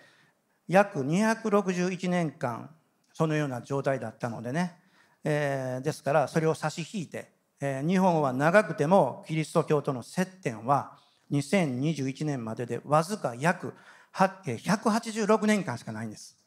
[0.70, 2.70] 約261年間
[3.12, 4.78] そのような状態だったのでね、
[5.24, 10.94] えー、ですからそれを差し引いて、えー、日本は長くてもキリスト教との接点は
[11.32, 13.74] 2021年まででわずか約
[14.14, 16.38] 186年間しかないんです。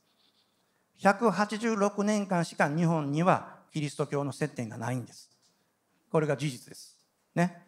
[1.00, 5.30] 186年間しか日本にはキリスト教の接点がないんです。
[6.10, 6.96] これが事実です。
[7.34, 7.62] ね。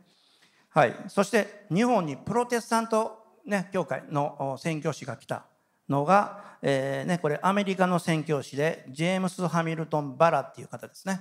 [0.69, 0.95] はい。
[1.09, 5.47] そして日本にプロテスタント、ね、教会の宣教師が来た
[5.89, 11.21] のが、えーね、これアメリカの宣教師でジェームス・ハミルトン・バラっていう方ですね。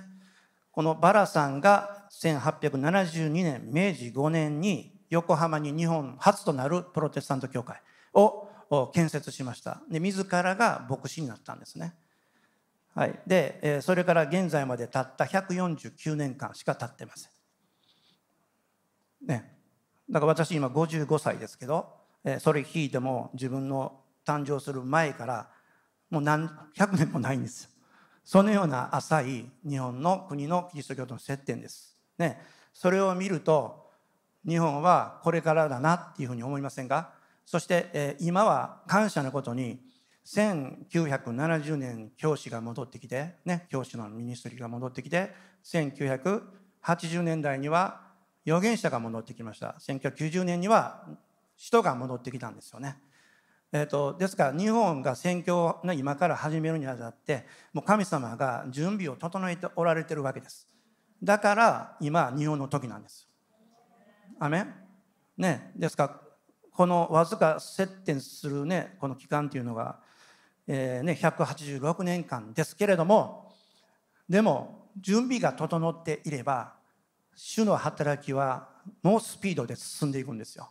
[0.72, 7.80] このバラさんが1872年明治5年に横浜に日本初となるプロテスタント教会
[8.12, 8.48] を
[8.92, 9.82] 建設しました。
[9.88, 11.94] で自らが牧師になったんですね、
[12.94, 17.30] はい、でそれから現在までたった149年間しか経ってません。
[19.28, 19.56] ね。
[20.10, 21.92] だから私今55歳ですけど
[22.40, 25.48] それ聞いても自分の誕生する前から
[26.10, 27.70] もう何百年もないんですよ
[28.24, 31.96] そのような浅い日本の国のキリスト教との接点です。
[32.18, 32.40] ね、
[32.72, 33.90] それを見ると
[34.46, 37.12] 日本はこれからだなっていうふうに思いませんか？
[37.44, 39.78] そして、え今は感謝のことに
[40.24, 45.34] 1970年教師が戻ってきて、ね、教師のミニストリーが戻ってきて
[45.64, 48.00] 1980年代には
[48.46, 51.04] 預言者が戻ってきました1990年には
[51.56, 52.96] 人が戻ってきたんですよね。
[53.76, 60.68] えーと、ですから日本が宣教の今から始めるにあたってもう神様が準備を整えておられてるわけです。
[61.20, 63.28] だから今日本の時なんです。
[64.38, 64.64] アメ
[65.36, 65.72] ね。
[65.74, 66.20] ですから
[66.70, 69.98] このわずか接点するねこの期間というのが、
[70.68, 73.50] えーね、186年間ですけれども
[74.28, 76.74] でも準備が整っていれば
[77.34, 78.68] 主の働きは
[79.02, 80.70] 猛スピードで進んでいくんですよ。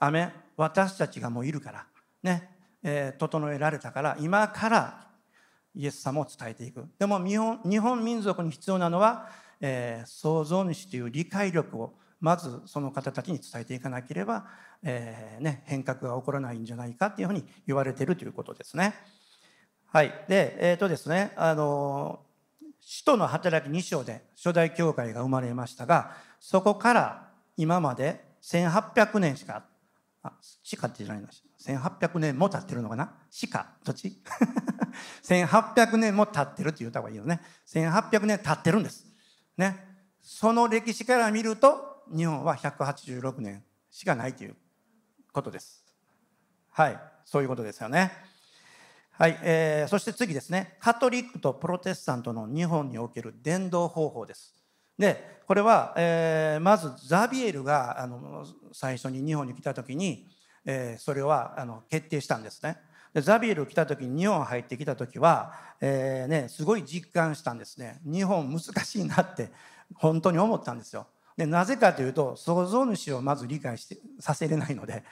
[0.00, 1.91] アメ私たちがもういるから。
[2.22, 2.50] ね、
[2.82, 5.06] えー、整えられたから今から
[5.74, 9.28] イエス様を伝えていくでも日本日本民族に必要なのは、
[9.60, 14.46] えー、創造主という理解力をまずその方たちに伝えていかなければ、
[14.84, 18.94] えーね、変革が起こらないんじゃないかっていうふうに言われているということですね。
[19.88, 20.14] はい。
[20.28, 22.20] で、えっ、ー、とですね、あの、
[22.80, 29.64] 使徒の働き2章で初代教会が生まれましたが、そこから今まで1800年しか、
[30.22, 31.51] あ、しかって言われました。
[31.64, 33.14] 1800年も経ってるのかな？
[33.50, 34.20] 鹿どっち
[35.22, 37.40] ?1800 年も経ってるって言った方がいいよね。
[37.68, 39.06] 1800年経ってるんです。
[39.56, 39.92] ね。
[40.22, 44.56] その歴史から見ると、日本は186年しかないという
[45.32, 45.84] ことです。
[46.70, 46.98] はい。
[47.24, 48.12] そういうことですよね。
[49.12, 49.38] はい。
[49.42, 50.76] えー、そして次ですね。
[50.80, 54.54] カトリックとプロテスタントの日本における伝道方法です。
[54.98, 60.28] で、これは、えー、まずザビエルがあの最初に日本に来た時に、
[60.64, 62.78] えー、それはあの決定したんですね。
[63.12, 69.50] でザビエル来た時に日本入ってきた時は、えーね、すごい実感したんですね日本難しいなって
[69.94, 71.06] 本当に思ったんですよ。
[71.36, 75.02] でなぜかというと創造主をまず理解してさせれないので、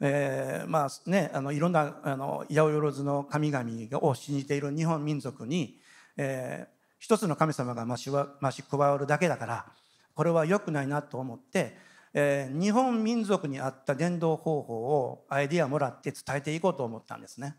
[0.00, 5.78] えー、まあねあのいろんなあの八百万の神々を信じている日本民族に、
[6.16, 9.66] えー、一つの神様が増し増し加わるだけだから
[10.14, 11.76] これは良くないなと思って
[12.14, 17.56] えー、日本民族に合った伝道方法をアイディアもらって伝えていこうと思ったんですね。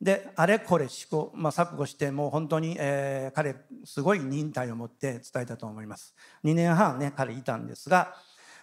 [0.00, 6.14] であれこれ試行、まあ、錯誤してもう本当に、えー、彼すごい忍耐を持って伝えたと思います。
[6.44, 8.14] 2年半ね彼いたんですが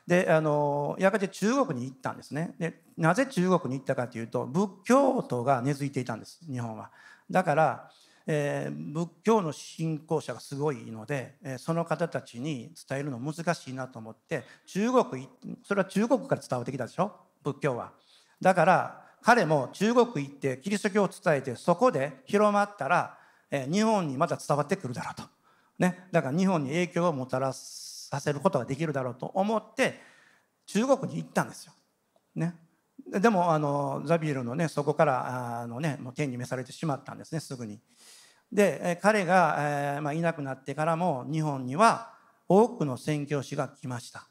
[0.06, 6.92] であのやがて中国に行ったんですねでなぜ中国に行ったかというと仏教徒が根付いていたんです日本は。
[7.32, 7.90] だから
[8.26, 15.30] えー、仏教の信仰者がすごいので、えー、その方たちに伝えるの難しいなと思って中国
[15.64, 17.12] それは中国から伝わってきたでしょ？
[17.44, 17.92] 仏教は。
[18.42, 23.18] だから彼も中国行ってキリスト教を伝えてそこで広まったら、
[23.52, 25.24] えー、日本にまた伝わってくるだろうと。
[25.80, 30.00] ね、だから日本に影響をもたらさせることができるだろうと思って
[30.68, 31.74] 中国に行ったんですよ。
[32.36, 32.56] ね、
[33.08, 37.80] でもあのザビエルのねそこからあの、ね、もう天に召されてしまったんですねすぐに。
[38.54, 42.14] で彼が、えーまあ、いなくなってからも日本には
[42.48, 44.28] 多くの宣教師が来ました。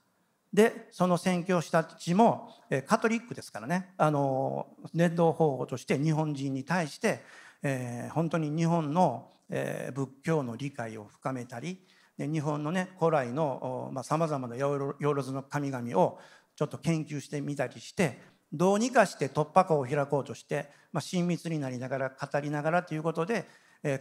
[0.52, 7.20] でその宣教師たちもえカトリックですからねあの伝道方法として日本人に対して、
[7.62, 11.79] えー、本当に日本の、えー、仏教の理解を深めたり
[12.18, 16.18] で日本のね古来のさまざ、まな養老の神々を
[16.54, 18.20] ちょっと研究してみたりして
[18.52, 23.46] どうにかして突破口を開こうとして、まあ、親密になりながら語りながらということで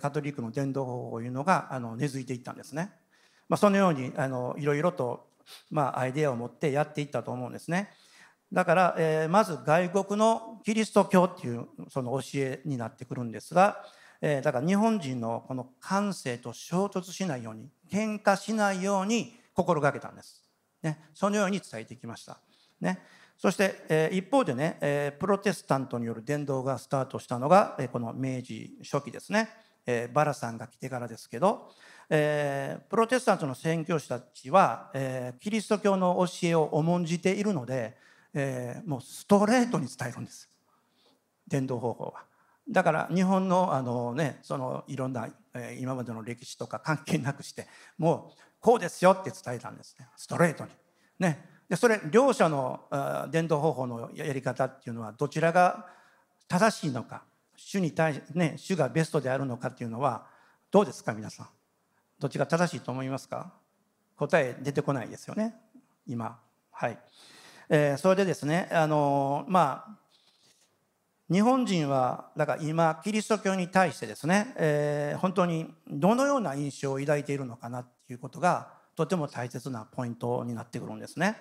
[0.01, 2.91] カトリックの伝道法というのが根付いていったんですね。
[3.49, 5.27] まあ、そのようにあのいろいろと、
[5.69, 7.89] まあ、アイデアを持ってやっていったと思うんですね。
[8.53, 13.83] だから、えー、まず外国のキリスト教っていうその教えになってくるんですが、
[14.21, 20.43] えー、だから日本人のこの感性と衝突しないように喧嘩しないように心がけたんです。
[20.83, 22.39] ね、そのように伝えてきました。
[22.79, 22.99] ね、
[23.37, 29.49] そして、えー、一方でね、えー、プロテスタントによる伝道がスタートしたのが、えー、この明治初期ですね。
[29.85, 31.71] えー、バラさんが来てからですけど、
[32.09, 37.95] えー、プロテスタントの宣教師たちは、えー、キリスト教の教えを重んじているので、
[38.33, 40.49] えー、もうストレートに伝えるんです
[41.47, 42.23] 伝道方法は。
[42.69, 47.67] だから日本のあの、ね、そのいろんな、えー、今までの歴史とか関係なくして
[47.97, 50.71] もうこうですよって伝えたんですねストレートに。
[51.19, 52.81] ね、でそれ両者の
[53.31, 55.87] 伝道方法のやり方っていうのはどちらが
[56.47, 57.23] 正しいのか
[57.63, 60.25] 主に対しね主がベストであるのかっていうのは
[60.71, 61.47] どうですか皆さん？
[62.19, 63.53] どっちが正しいと思いますか？
[64.17, 65.55] 答え出てこないですよね
[66.07, 66.39] 今。
[66.71, 66.97] はい、
[67.69, 69.97] えー、それでですねあのまあ
[71.31, 81.37] 日本人はだから今キリスト教に対してですね、えー、本当にどのような印象を抱いているのかなっていうことがとても大切なポイントになってくるんですね。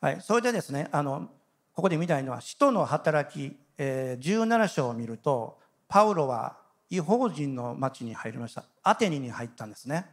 [0.00, 1.30] はい、それでですねあの
[1.72, 5.58] ここで見たいのは「使徒の働き」えー、17章を見ると
[5.88, 6.56] パウロは
[6.90, 8.64] 違法人の町に入りました。
[8.82, 10.06] アテニに入ったんですね。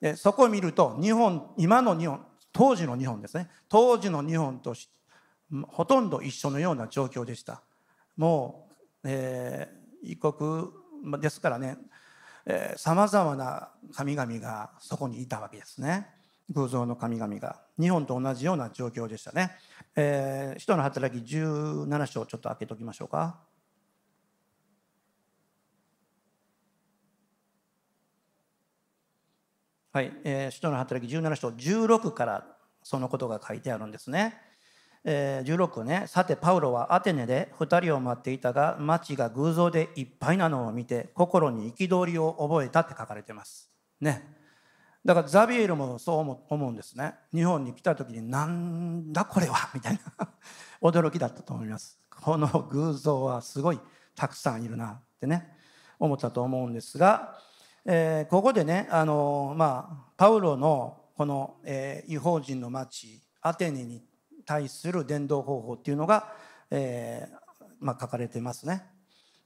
[0.00, 3.48] でそこを見ると日本今の日本当時の日本ですね。
[3.68, 4.74] 当時の日本と
[5.68, 7.62] ほとんど一緒のような状況でした。
[8.16, 10.68] もうえー、異国
[11.20, 11.78] ですからね
[12.76, 16.08] さまざまな神々がそこにいたわけですね。
[16.50, 19.50] 偶像の神々が日本と同じような状況でしたね、
[19.96, 23.40] えー、使徒の働き17章ちょっと開けときましょうか。
[29.92, 32.46] はい、えー、使徒の働き17章16から
[32.82, 34.34] そのことが書いてあるんですね。
[35.08, 43.70] え16ねさてパウロはアテネで2人を待っていたが町が偶像でいっぱいなのを見て心に憤りを覚えたって書かれてます。
[44.00, 44.35] ね。
[45.06, 46.18] だからザビエルもそう
[46.52, 47.14] 思うんですね。
[47.32, 49.70] 日本に来た時になんだこれは？
[49.72, 50.28] みたいな。
[50.82, 52.00] 驚きだったと思います。
[52.10, 53.78] この偶像はすごい
[54.16, 55.56] たくさんいるなってね。
[56.00, 57.38] 思ったと思うんですが、
[57.84, 64.04] えー、ここでねあのまあパウロのこの、えー、違法人の町アテネに
[64.44, 66.32] 対する伝道方法っていうのが、
[66.70, 68.84] えーまあ、書かれてますね。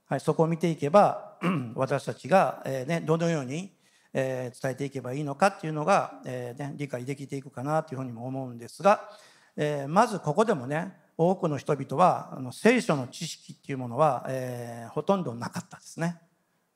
[0.07, 1.37] はい、そこを見ていけば
[1.77, 3.73] 私たちが、えーね、どのように、
[4.13, 9.09] えー、伝えていけばいいのかっていうのが、えーね、理解できていくかなというふうにも思うんですが、
[9.57, 16.19] えー、まずここでもね多くの人々はあの聖書の知識っていうものは、えー、ほとんどなかったですね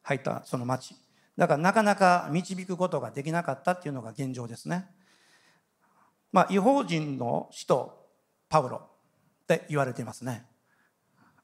[0.03, 0.95] 入ったその町
[1.37, 4.87] だからなかなか導くことができなかったっていうのが現状ですね。
[6.33, 8.07] まあ、違法人の使徒
[8.49, 10.45] パウロって言われていますね。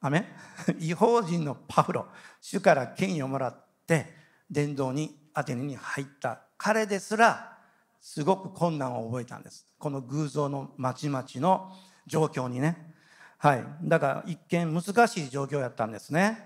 [0.01, 0.27] アメ
[0.79, 2.07] 違法人のパウロ
[2.41, 4.15] 主から権威をもらって
[4.51, 7.57] 伝道にアテネに入った彼ですら
[8.01, 9.67] すごく困難を覚えたんです。
[9.79, 11.73] この偶像のまちまちの
[12.07, 12.95] 状況にね。
[13.39, 13.65] はい。
[13.83, 16.39] だから一見難しい状況やったんですね。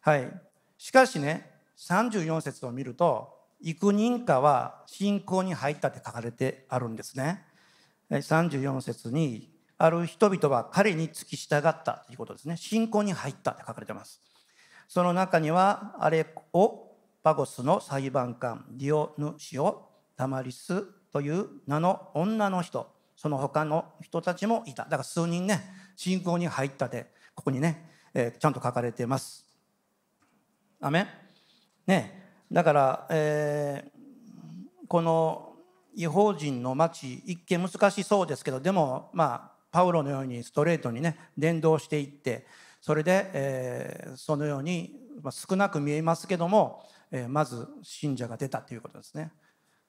[0.00, 0.32] はい。
[0.78, 7.44] しかしね34節を見ると幾人かは信仰に入ったって書かれてあるんですね。
[8.10, 12.56] 34節にある人々は彼に付き従ったということですね。
[12.56, 14.20] 信仰に入ったって書かれてます。
[14.88, 16.91] その中にはアレオ
[17.22, 24.84] パゴスの裁判官ディオヌシオタマリスという名の女の人その他の人たちもいた。
[24.84, 25.60] だから数人ね
[25.94, 29.46] 信仰に入ったでここにね、えー、ちゃんと書かれています。
[30.80, 31.06] アメ
[31.86, 32.20] ね。
[32.50, 35.54] だから、えー、この
[35.94, 42.46] 違法人の町一見難しそうですけどでもまあパウロのようにストレートにね伝道していって
[42.80, 49.32] それで、えー、そのように、まあ、少なく見えますけども、え、まず信者が出たということですね。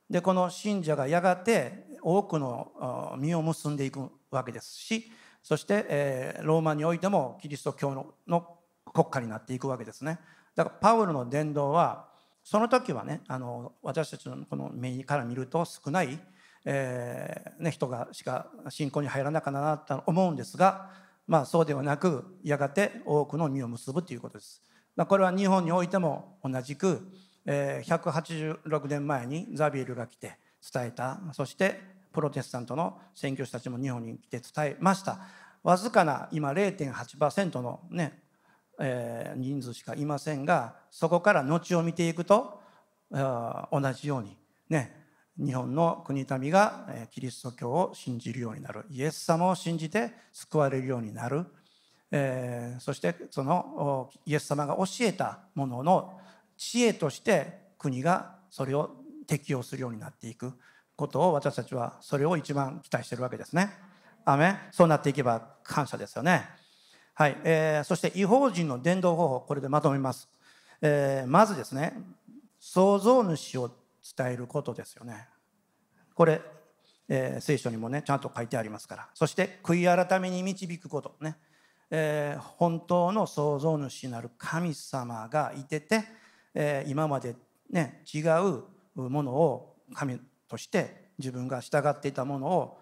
[0.09, 5.09] でこの信者がやがて多くの実を結んでいくわけですし
[5.41, 8.59] そして、えー、ローマにおいてもキリスト教のの
[8.93, 10.19] 国家になっていくわけですね。
[10.55, 12.09] だからパウロの伝道は
[12.43, 16.19] その時はねあの私たちのこの目から見ると少ない
[16.65, 20.89] えーね、人がしか信仰に入らなかったなと思うんですが、
[21.27, 24.61] まあ、そうではなくやがて多くの実を結ぶということです。
[24.95, 27.01] これは日本においても同じく、
[27.45, 30.37] えー、186年前にザビエルが来て
[30.73, 31.79] 伝えたそして
[32.11, 35.19] プロテスタントの宣教師たちも日本に来て伝えました。
[35.63, 38.21] わずかな今0.8%のね、
[38.79, 42.59] えー、人数しかいませんがそこから後を見ていくと
[43.11, 44.37] 同じように
[44.69, 45.03] ね
[45.37, 51.45] 日本の国民がキリスト教を信じるようになるイエス様を信じて救われるようになる、
[52.15, 56.13] えー、そしてそのイエス様が教えたものの
[56.55, 58.91] 知恵として国がそれを
[59.25, 60.53] 適用するようになっていく
[60.95, 63.71] ことを私たちはそれを一番期待しているわけですね。
[64.25, 66.47] アメそうなっていけば感謝ですよね。
[67.15, 70.29] はい、えー、そして違法人の伝道方法これでまとめます。
[70.81, 71.93] えー、まずですね
[72.59, 73.71] 創造主を
[74.15, 75.27] 伝えることですよね。
[76.13, 76.41] これ、
[77.09, 81.37] えー、聖書にもねちゃんと書いてありますからそして悔い改めに導くことね、
[81.95, 86.03] えー、本当の創造主なる神様がいてて、
[86.55, 87.35] えー、今まで、
[87.69, 88.63] ね、違う
[88.95, 92.79] ものを神として自分が従っていたものを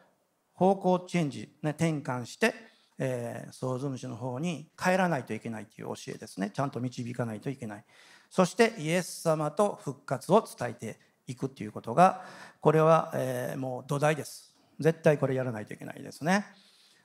[0.54, 2.54] 方向チェンジ、ね、転換して、
[3.00, 6.50] えー、創造主の方に帰らないといけないという教えですね。
[6.54, 7.84] ちゃんと導かないといけない。
[8.30, 12.24] そしてイエス様と復活を伝えていくということが
[12.62, 14.56] これは、えー、もう土台です。
[14.80, 16.46] 絶対これやらないといけないですね。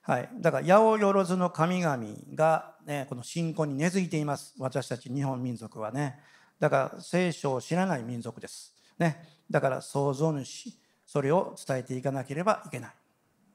[0.07, 1.99] はい、だから八百万の神々
[2.35, 4.55] が、ね、この信仰に根付いています。
[4.59, 6.21] 私たち日本民族はね。
[6.59, 10.73] だから聖書を知らない民族です、ね、だから創造主
[11.07, 12.91] それを伝えていかなければいけない、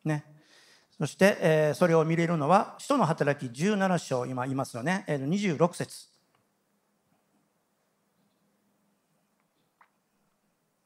[0.05, 0.23] ね、
[0.97, 5.27] そして、えー、それを見れるのは使徒の働き17章今いますよね、えー、
[5.57, 6.11] 26節。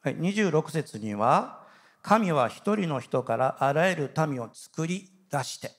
[0.01, 1.65] はい、26節には
[2.03, 5.71] 神は一人の人からあらゆる民を作り出して、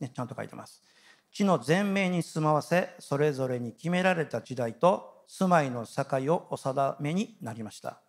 [0.00, 0.82] ね、ちゃんと書いてます。
[1.32, 8.00] 地の全面に住まわせ、それぞれに決められた時代と住まいの境をお定めになりました。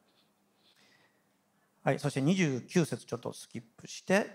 [1.84, 4.28] はい、そして29節ちょっとスキップして、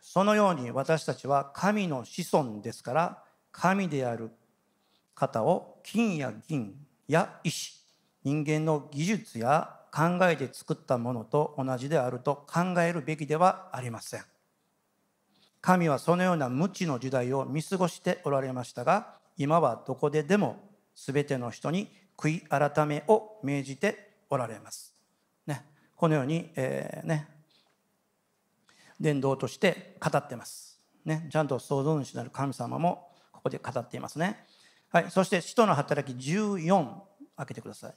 [0.00, 3.22] そのように私たちは神の子孫ですから、
[3.52, 4.30] 神である
[5.14, 6.74] 方を金や銀
[7.06, 7.74] や石、
[8.24, 14.33] 人間の技術や考えて作ったものと同じであると考えるべきではありません。
[15.64, 20.58] 神はそのような無知の時代を見過ごしておられましたが今はどこででも
[20.94, 24.94] 全ての人に悔い改めを命じておられます。
[25.46, 25.64] ね、
[25.96, 27.28] このように、えー、ね、
[29.00, 30.78] 伝道として語ってます。
[31.06, 34.44] ね、ちゃんと創造主なる神様もここで語っていますね。
[34.90, 36.94] はい、そして使徒の働き14
[37.38, 37.94] 開けてください。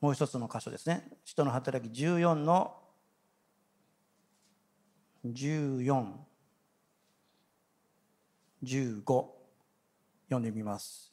[0.00, 1.08] もう一つの箇所ですね。
[1.24, 2.76] 使徒の働き14の
[5.26, 6.06] 14、
[8.64, 11.12] 15読んでみます。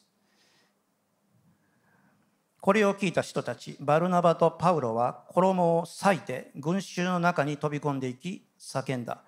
[2.60, 9.22] これを聞いた人たち、バルナバとパウロは衣を裂いて群衆の中に飛び込んでいき叫んだ。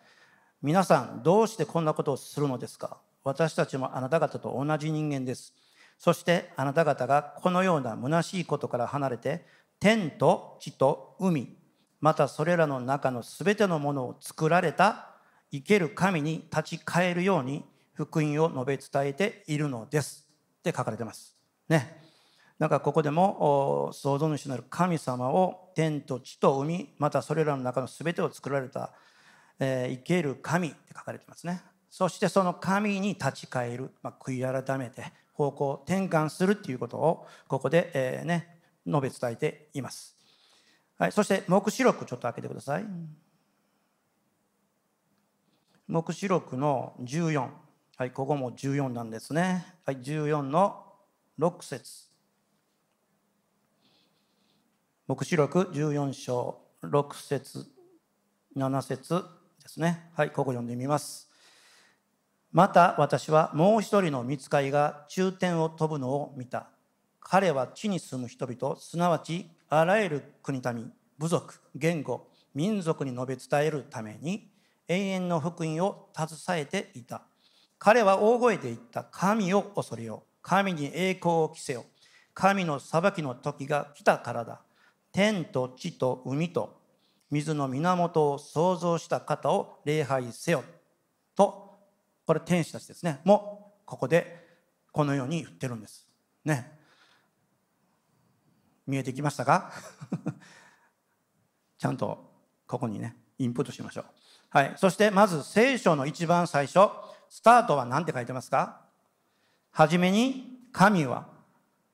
[0.62, 2.99] 皆さん、どうしてこんなことをするのですか？
[3.22, 5.55] 私たちもあなた方と同じ人間です。
[5.99, 9.45] そしてあなた方がこのような虚しいことから離れて
[9.78, 11.57] 天と地と海
[12.01, 15.11] またそれらの中のすべてのものを作られた
[15.53, 20.26] 生ける神に立ち返るように福音を述べ伝えているのです
[20.61, 21.36] って書かれてます。
[21.68, 22.01] ね。
[22.59, 28.92] なんかここでも創造主なる神様を天と地と海またそれらの中のすべてを作られた、
[29.59, 31.62] えー、生ける神って書かれてますね。
[31.88, 40.20] そしてその神に立ち返る、まあ、悔い改めて方向転換するっていうことをここで、えー、ね述べ伝えています。
[41.01, 42.84] はい、そして黙示録ちょっと開けてください。
[45.88, 47.48] 黙示録の14。
[47.96, 49.64] はい、ここも14なんですね。
[49.86, 50.84] はい、14の
[51.38, 52.11] 6節
[55.07, 57.66] 黙示録14章6節
[58.55, 59.24] 7節
[59.62, 60.11] ですね。
[60.14, 61.30] はい、ここ読んでみます。
[62.53, 66.68] また私はもう一人の見つかりが中天を飛ぶのを見た。
[67.20, 74.51] 彼は地に住む人々、すなわちあらゆる国民部族言語民族に述べ伝えるために
[74.89, 77.23] 永遠の福音を携えていた。
[77.79, 81.85] 彼は大声で言った神を恐れよ神に栄光を着せよ
[82.35, 84.61] 神の裁きの時が来たからだ。
[85.12, 86.77] 天と地と海と
[87.31, 90.64] 水の源を創造した方を礼拝せよ。
[91.37, 91.79] と
[92.27, 93.21] これ天使たちですね。
[93.25, 94.49] もうここで
[94.91, 96.09] このように言ってるんです。
[96.45, 96.80] ね。
[98.87, 99.72] 見えてきましたか？
[101.78, 102.31] ちゃんと
[102.66, 104.05] ここにねインプットしましょう。
[104.51, 104.74] はい。
[104.76, 106.91] そしてまず聖書の一番最初
[107.28, 108.81] スタートは何て書いてますか？
[109.70, 111.28] はじめに神は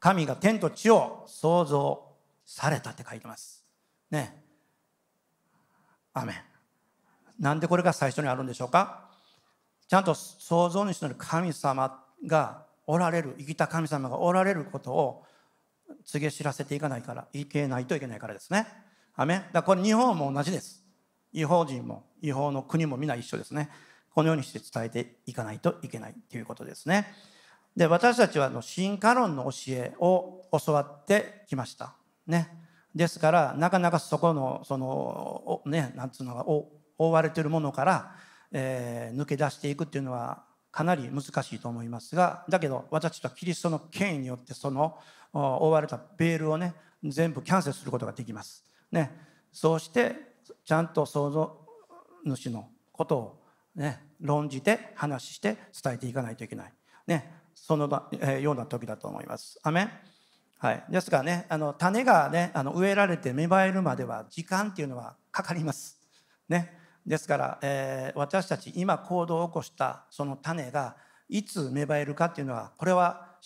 [0.01, 3.65] 神が天と地を創造されたって書いてます。
[4.11, 4.43] ね。
[6.15, 6.37] アメン。
[7.39, 9.11] なんでこれが最初にあるんでしょうか？
[9.89, 15.25] ちゃんと創造主の神様がおられる生きた神様がおられることを
[16.05, 18.67] 告げ知らせていかないからいけないといけないからですね。
[19.15, 20.85] アメだこれ日本も同じです。
[21.33, 23.71] 違法人も違法の国も皆一緒ですね。
[24.15, 27.07] このようにして伝えていかないといけないということですね。
[27.77, 31.95] で私たちはの進化論の教えを教わってきました。
[32.27, 32.49] ね。
[32.95, 38.17] ですからなかなかそこのそのねなんつうのが覆われているものから、
[38.51, 40.46] えー、抜け出していくっていうのは
[40.77, 44.99] かなり難しいと思いますがだけど私たちはキリストの権威によってその
[45.33, 48.63] 覆われたベールをね全部キャンセルすることができます。
[48.93, 49.11] ね、
[49.51, 50.15] そうして
[50.67, 51.65] ちゃんと創造
[52.27, 53.43] 主のことを
[53.75, 56.73] ね、論じて話して伝えていかないといけない、
[57.07, 57.89] ね、その、
[58.41, 59.59] ような時だと思います。
[59.63, 59.89] アメ
[60.59, 65.99] はい、ですからねあの種がねあの植えられて芽生えるまでは時間っていうのはかかります。
[66.51, 66.73] ね、
[67.07, 70.97] ですから、えー、私たち今行動を起こしたその種が
[71.29, 73.37] いつ芽生えるかっていうのはこれは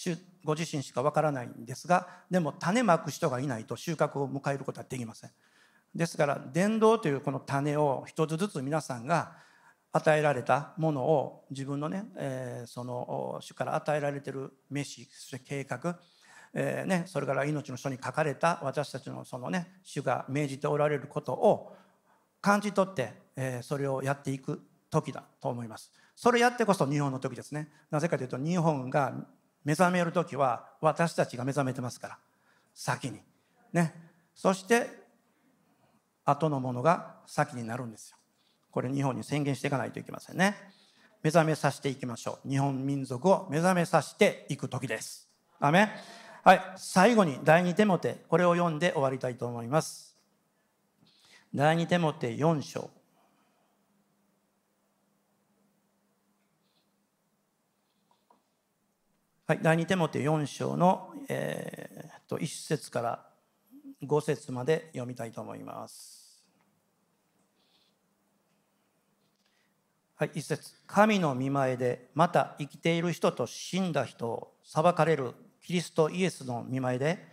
[0.44, 5.30] ご自身しかわからないんですがでも種まく人がいないと収穫を迎えることはできません。
[5.94, 9.32] ですから伝道というこの種を一つずつ皆さんが
[9.92, 15.98] 与えられたものを自分のね、えー、その主から与えられてる飯そして計画、
[16.54, 21.76] えーね、それから命の書に書かれた私たちのそのね主が命じておられることを
[22.40, 25.92] 感じ取って、えー、それをやっていく時だと思います。
[26.16, 27.68] それやってこそ日本の時ですね。
[27.90, 29.14] なぜかというと日本が
[29.64, 32.18] 目覚める時は私たちが目覚めてますから
[32.74, 33.20] 先に。
[33.72, 33.94] ね。
[34.34, 34.88] そして
[36.24, 38.16] 後のものが先になるんですよ。
[38.70, 40.56] これ日本に宣言していかないといけませんね。
[41.22, 42.48] 目覚めさせていきましょう。
[42.48, 45.28] 日本民族を目覚めさせていく時です。
[45.58, 45.90] アメ
[46.42, 50.09] はい、最後に第二手モてこれを読んで終わりたいと思います。
[51.52, 52.90] 第二手モて4章。
[59.48, 63.26] はい、第二手モて4章の、えー、と1節から
[64.00, 66.44] 5節まで読みたいと思います。
[70.14, 77.29] はい、一節神の見前でまた生きている人と死んだ人を裁かれるキリストイエスの見前で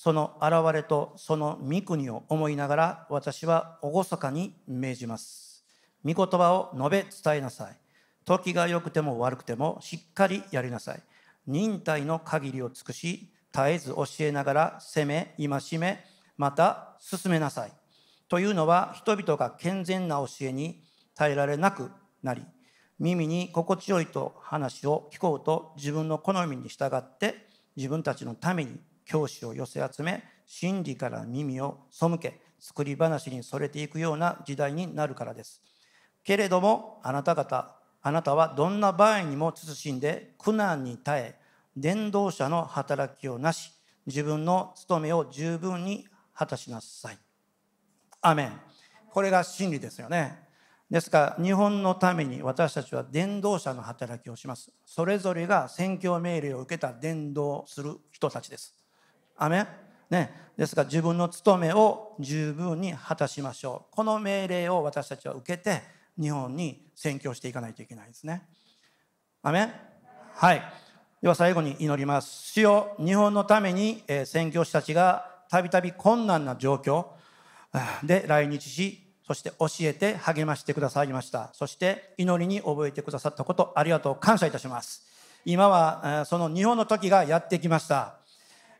[0.00, 5.64] その現れとその御国を思いながら私は厳かに命じます。
[6.04, 7.76] 御言葉を述べ伝えなさい。
[8.24, 11.02] 時が良くても悪くてもしっかりやりなさい。
[11.48, 16.04] 忍耐の限りを尽くし絶えず教えながら責め戒め
[16.36, 17.72] また進めなさい。
[18.28, 20.80] というのは人々が健全な教えに
[21.16, 21.90] 耐えられなく
[22.22, 22.44] なり
[23.00, 28.78] 耳に心地よいと話を聞こうと自分の好みに従って自分たちのために
[29.08, 35.62] 教師を寄せ集め真理から耳を背け作り話にそれていくような時代になるからです。
[36.22, 41.34] けれどもあなた方あなたはどんな場合にも慎んで苦難に耐え
[41.76, 43.72] 伝道者の働きをなし
[44.06, 47.18] 自分の務めを十分に果たしなさい。
[48.20, 48.60] アメン
[49.10, 50.48] これが真理ですよね。
[50.90, 58.77] ですから日本のために私たちは伝道者の働きをしますそれぞれが宣教命令を受けた伝道する人たちです
[59.38, 59.66] アメ
[60.10, 63.94] ね、ですから自分の務めを十分に果たしましょう。
[63.94, 65.82] この命令を私たちは受けて
[66.18, 68.42] 日本に宣教していかないといけないですね。
[69.42, 69.70] アメ
[70.34, 70.62] はい。
[71.20, 72.52] では最後に祈ります。
[72.52, 77.06] 主よ日本のために宣教師たちがたびたび困難な状況
[78.02, 81.50] で来日しそして教えて励ましてくださいました。
[81.52, 85.06] そして祈りに覚えてくださったことありがとう感謝いたします。
[85.44, 88.14] 今はその日本の時がやってきました。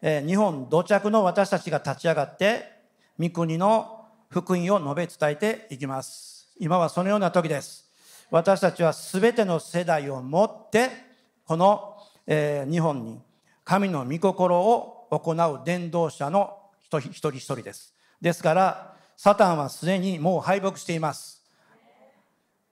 [0.00, 2.72] 日本土着の私たちが立ち上がって
[3.18, 6.48] 御国の福音を述べ伝えていきます。
[6.60, 7.90] 今はそのような時です。
[8.30, 10.90] 私たちは全ての世代をもって
[11.46, 11.96] この、
[12.26, 13.20] え日本に
[13.64, 17.92] 神の御心を行う伝道者の一人一人です。
[18.20, 21.42] ですからサタンはすでにもう敗北しています。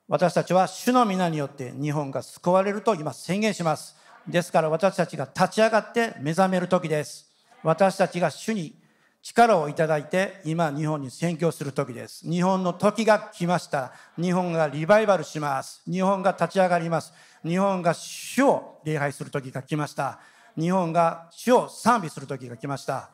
[0.07, 3.97] 私たちは主の皆によって日本が救われると今宣言します。
[4.29, 7.31] ですから私たちが立ち上がって目覚める時です。
[7.63, 8.75] 私たちが主に
[9.23, 12.29] 力をいただいて今日本に宣教する時です。
[12.29, 13.93] 日本の時が来ました。
[14.17, 15.83] 日本がリバイバルします。
[15.85, 17.13] 日本が立ち上がります。
[17.45, 20.21] 日本が主を礼拝する時が来ました。
[20.57, 23.11] 日本が主を賛美する時が来ました。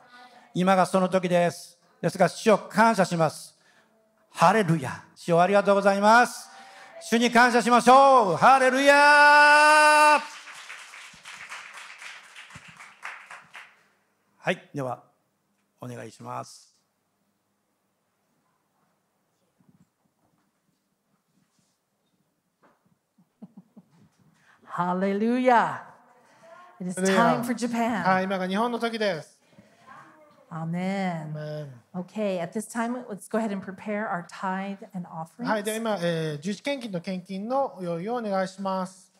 [0.55, 1.79] 今がその時です。
[2.01, 3.57] ですが、主を感謝します。
[4.31, 5.05] ハレルヤ。
[5.15, 6.49] 主をありがとうございます。
[7.01, 8.37] 主に感謝しましょう。
[8.37, 10.32] ハレルヤ。
[14.45, 14.71] はい。
[14.75, 15.05] では、
[15.81, 16.75] お願いします。
[24.65, 25.87] ハレルヤ
[26.81, 28.03] It is time for Japan.
[28.03, 29.39] はい、今が日本の時です。
[30.51, 31.69] Amen.
[31.95, 35.49] Okay, at this time, let's go ahead and prepare our tithe and offerings.
[35.49, 39.12] はい、では今、えー、十字献金の献金の用意をお願いします。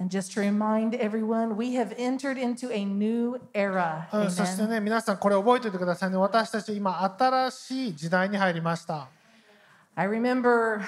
[0.00, 4.08] And just to remind everyone, we have entered into a new era.
[4.12, 6.18] うん、そしてね、皆さんこれ覚えておいてくださいね。
[6.18, 9.08] 私たち今新しい時代に入りました。
[9.94, 10.82] I remember,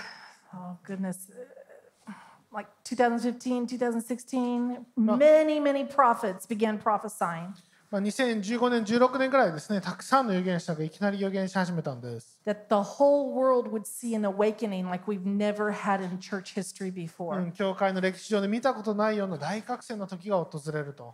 [0.52, 1.30] oh goodness,
[2.52, 7.54] like 2015, 2016, many, many prophets began prophesying.
[7.93, 12.41] ま、2015年、16年ぐらいですね、たくさんの予言者がいきなり予言し始めたんです。
[17.51, 21.13] 教会の歴史上で見たことないような大覚醒の時が訪れると。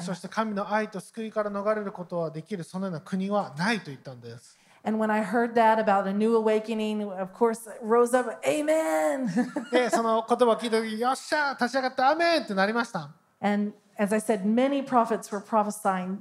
[0.00, 4.59] そして神の愛と救いから逃れることはできる、そのような国はないと言ったんです。
[4.83, 9.27] And when I heard that about a new awakening, of course, I rose up, Amen.
[9.71, 13.09] で、その言葉を聞いた時、よっしゃ立ち上がってアーメンってなりました。
[13.41, 16.19] and as I said, many prophets were prophesying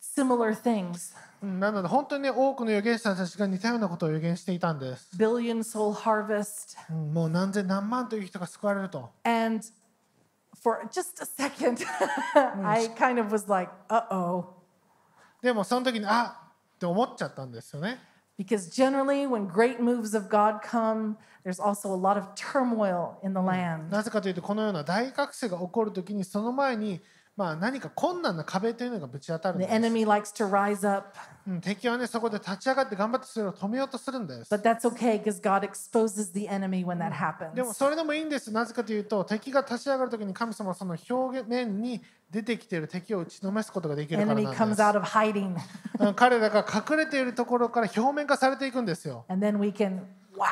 [0.00, 5.10] similar things うんなので本当にね、多くの預言者たちが似たようなことを預言していたんです。
[5.16, 6.78] billion soul harvest.
[6.90, 9.10] うんもう何千何万という人が救われると。
[9.24, 9.62] And
[10.62, 11.84] for just a second,
[12.64, 14.44] I kind of was like, uh oh.
[15.42, 16.39] でもその時に、あ
[16.81, 17.99] って思っちゃったんですよね。
[18.39, 21.15] Because generally, when great moves of God come,
[21.45, 23.91] there's also a lot of turmoil in the land.
[23.91, 26.99] なぜかというと、このような大覚醒が起こるときに、その前に、
[27.37, 29.75] まあ、何か困難な壁というのがぶち当たるん The です。
[29.77, 31.17] enemy likes to rise up,
[31.47, 34.53] うん敵はね、そこで立ち上がって頑張ってそれを止めようとするんです。
[34.53, 37.53] but that's okay because God exposes the enemy when that happens.
[37.53, 38.51] でもそれでもいいんです。
[38.51, 45.55] なぜかというと、敵が立ち上がるときに神様はその表面に出てきている敵を打ちのめすことができるからなんです out of hiding,
[45.99, 46.13] うん。
[46.13, 49.25] 彼らが隠れているところから表面化されていくんですよ。
[49.29, 50.01] and then we can
[50.35, 50.49] whack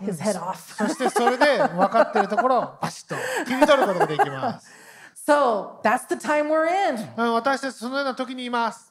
[0.00, 0.54] his head off.
[0.56, 3.14] そしてそれで分かっているところをバシッと
[3.46, 4.81] 切り取ることができます。
[5.21, 6.95] So that's the time we're in.
[7.17, 8.90] うん私たちそのような時にいます。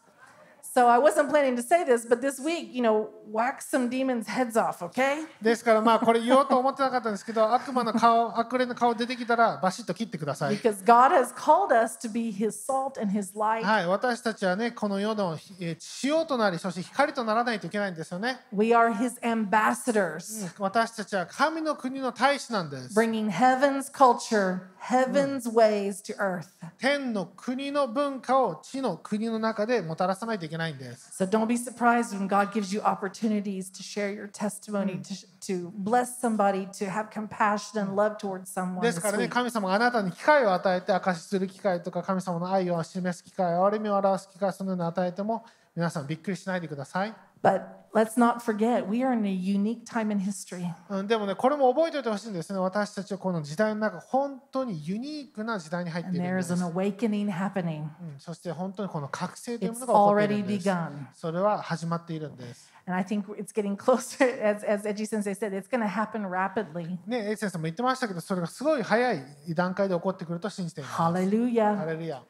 [0.73, 4.25] So I wasn't planning to say this, but this week, you know, whack some demons'
[4.25, 5.25] heads off, okay?
[5.41, 10.55] ですからまあこれ言おうと思ってなかったんですけど悪魔の顔悪霊の顔出てきたらバシッと切ってください。
[10.55, 13.65] Because God has called us to be His salt and His light.
[13.65, 18.39] はい、私たちはねこの世のえー塩となりそして光とならないといけないんですよね。
[18.53, 22.97] We are His ambassadors, 私たちは神の国の大使なんです。
[22.97, 26.45] bringing heaven's culture, heaven's ways to earth.
[26.79, 31.23] 天の国の文化を地の国の中でもたらさないといけないんです。
[31.23, 36.19] So don't be surprised when God gives you opportunities to share your testimony, to, to bless
[36.19, 38.81] somebody, to have compassion and love towards someone.
[38.81, 45.43] ですからね.神様があなたに機会を与えて証しする機会とか神様の愛を示す機会、憐れみを表す機会、そのように与えても
[45.75, 47.13] 皆さんびっくりしないでください。
[47.42, 47.62] But
[47.94, 50.68] let's not forget, we are in a unique time in history.
[50.90, 52.58] うん、でもね、これも覚えておいてほしいんですね。
[52.58, 56.62] 私たちはこの時代の中、本当にユニークな時代に入ってい And るん there で is す。
[56.62, 57.84] an うん、 awakening happening.
[58.18, 60.68] そして本当にこの覚醒というも It's のが起こっている already んです。
[60.68, 61.06] begun.
[61.14, 62.72] それは始まっているんです。
[62.88, 66.28] And I think it's getting closer, as, as Eji Sensei said, it's going to happen
[66.28, 66.98] rapidly.
[67.06, 69.24] ね、エイ先生も言ってましたけど、それがすごい早い
[69.54, 70.96] 段階で起こってくると信じています。
[70.96, 71.86] ハ Hallelujah.
[71.86, 72.22] レルヤ。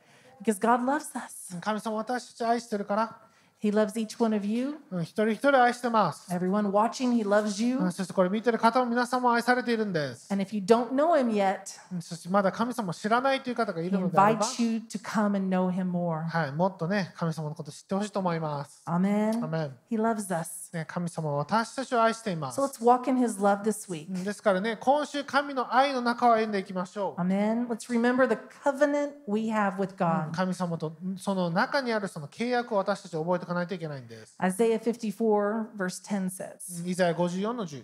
[0.43, 1.59] Because God loves us.
[1.61, 3.19] 神様は私たちを愛してるから、
[3.61, 4.77] He loves each one of you.
[4.91, 6.31] うん、一人一人愛してます。
[6.31, 7.83] Everyone watching, He loves う you.
[7.83, 10.31] んそしてこれ見てる方も皆さんも愛されているんです。
[10.31, 11.59] And if you don't know Him yet,
[11.91, 16.23] うんそしてまだ神様を知らないという方がい He るのであれば、 invites you to come and know Him more.
[16.29, 18.83] はい、もっとね、神様のことを知ってほしいと思います。
[18.87, 19.41] Amen.
[19.41, 19.71] Amen.
[19.91, 20.60] He loves us.
[20.74, 22.66] ね、神様は私たちを愛しています So。
[22.66, 24.08] let's walk in His love this week.
[24.10, 27.22] うんですからね、今週神の愛の中を歩んでいきましょう。
[27.22, 27.68] Amen.
[27.68, 30.32] Let's remember the covenant we have with God.
[30.32, 34.36] 神様とその中にあるその契約を私たちは覚えておかないといけないんです。
[34.42, 37.84] Isaiah 54, verse 10 says, イザヤ54の10。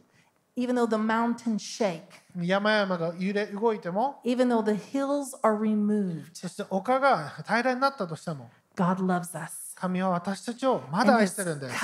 [0.55, 2.01] Even though the mountains shake,
[2.41, 9.66] 山々が揺れ動いても、even though the hills are removed, そして丘が平らになったとしても、God loves us.
[9.79, 11.79] 神は私たちをまだ愛してるんです。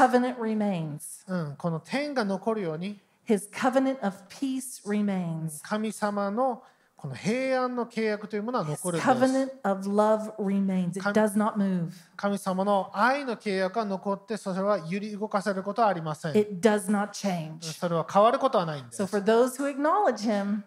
[1.27, 2.99] うん、この点が残るように。
[5.63, 6.63] 神様の
[7.03, 9.05] この平安の契約というものは残るんです。
[12.15, 16.31] 神様の愛の契約は残って、それは揺り動かせることはありません。
[17.61, 18.97] それは変わることはないんです。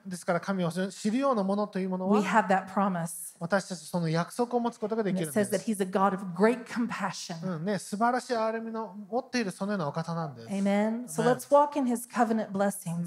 [0.04, 2.20] ですから、神を知るようなものというものは、
[3.40, 5.50] 私たちその約束を持つことができるんです。
[7.42, 10.48] うんね、素晴らしいあれみの持っているそのようなお方なんです。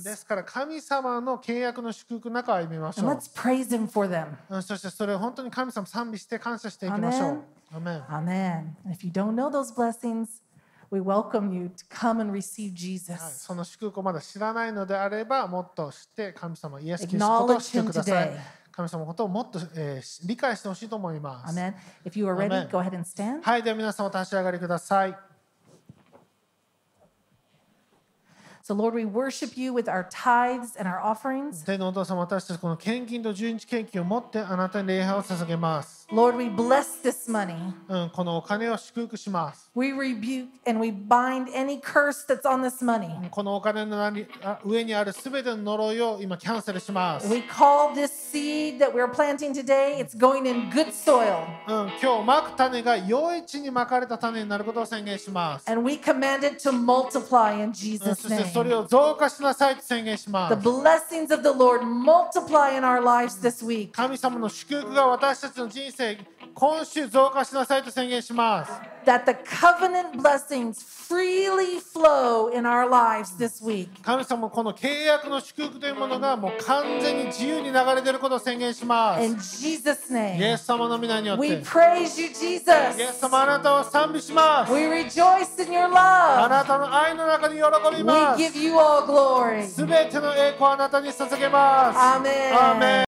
[0.04, 3.19] ですから、神様の契約の祝福の中を歩みましょう。
[3.20, 4.38] Let's praise him for them.
[4.50, 7.44] うんそしてそれを本当に神様賛美して感謝していきましょう。
[7.74, 8.74] Amen.
[8.84, 10.42] And if you don't know those blessings,
[10.92, 13.46] we welcome you to come and receive はい Jesus.
[13.46, 18.40] その祝福をまだ知らないのであればもっと知って神様イエス・キリストを知ってくださ Acknowledge him い today.。
[18.72, 21.56] 神様のことをもっと、えー理解してほしいと思います。
[21.56, 21.74] Amen.
[22.06, 22.70] If you are ready, Amen.
[22.72, 23.42] go ahead and stand.
[23.42, 25.29] はい、では皆様お立ち上がりください。
[28.70, 31.66] So, Lord, we worship you with our tithes and our offerings.
[31.66, 35.99] 天のお父様、私たちこの献金と十日献金を持ってあなたに礼拝を捧げます。
[36.12, 37.55] Lord, we bless this money.
[37.89, 39.71] うん、このお金を祝福します。
[39.75, 43.29] We rebuke and we bind any curse that's on this money.
[43.31, 47.29] このお金のなりあ上にあるすべての呪いを今キャンセルします。
[47.29, 51.47] We call this seed that we're planting today, it's going in good soil.
[51.67, 55.71] うん、今日まく種が良い地にまかれた種になることを宣言します。
[55.71, 58.81] And we command it to multiply in うん Jesus' そしてそれ name.
[58.81, 60.69] を増加しなさいと宣言しま The す。
[60.69, 63.91] blessings of the Lord multiply in our lives this week.
[63.93, 65.98] 神様の祝福が私たちの人生、
[66.54, 68.72] 今週増加しなさいと宣言します。
[69.06, 73.89] That the covenant blessings freely flow in our lives this week.
[74.04, 79.24] 神様もこの契約の祝福というものがもう完全に自由に流れていることを宣言します。
[79.24, 80.58] In Jesus' イエ name.
[80.58, 81.41] ス様の皆によって。
[81.41, 83.20] We イ praise you, エス Jesus.
[83.20, 84.72] 様あなたを賛美します。
[84.74, 86.50] We rejoice in your あ love.
[86.50, 88.41] なたの愛の中に喜び We ます。
[88.43, 89.66] give you all glory.
[89.68, 91.97] すべての栄光をあなたに捧げます。
[91.97, 92.54] Amen.
[92.54, 92.89] アーメン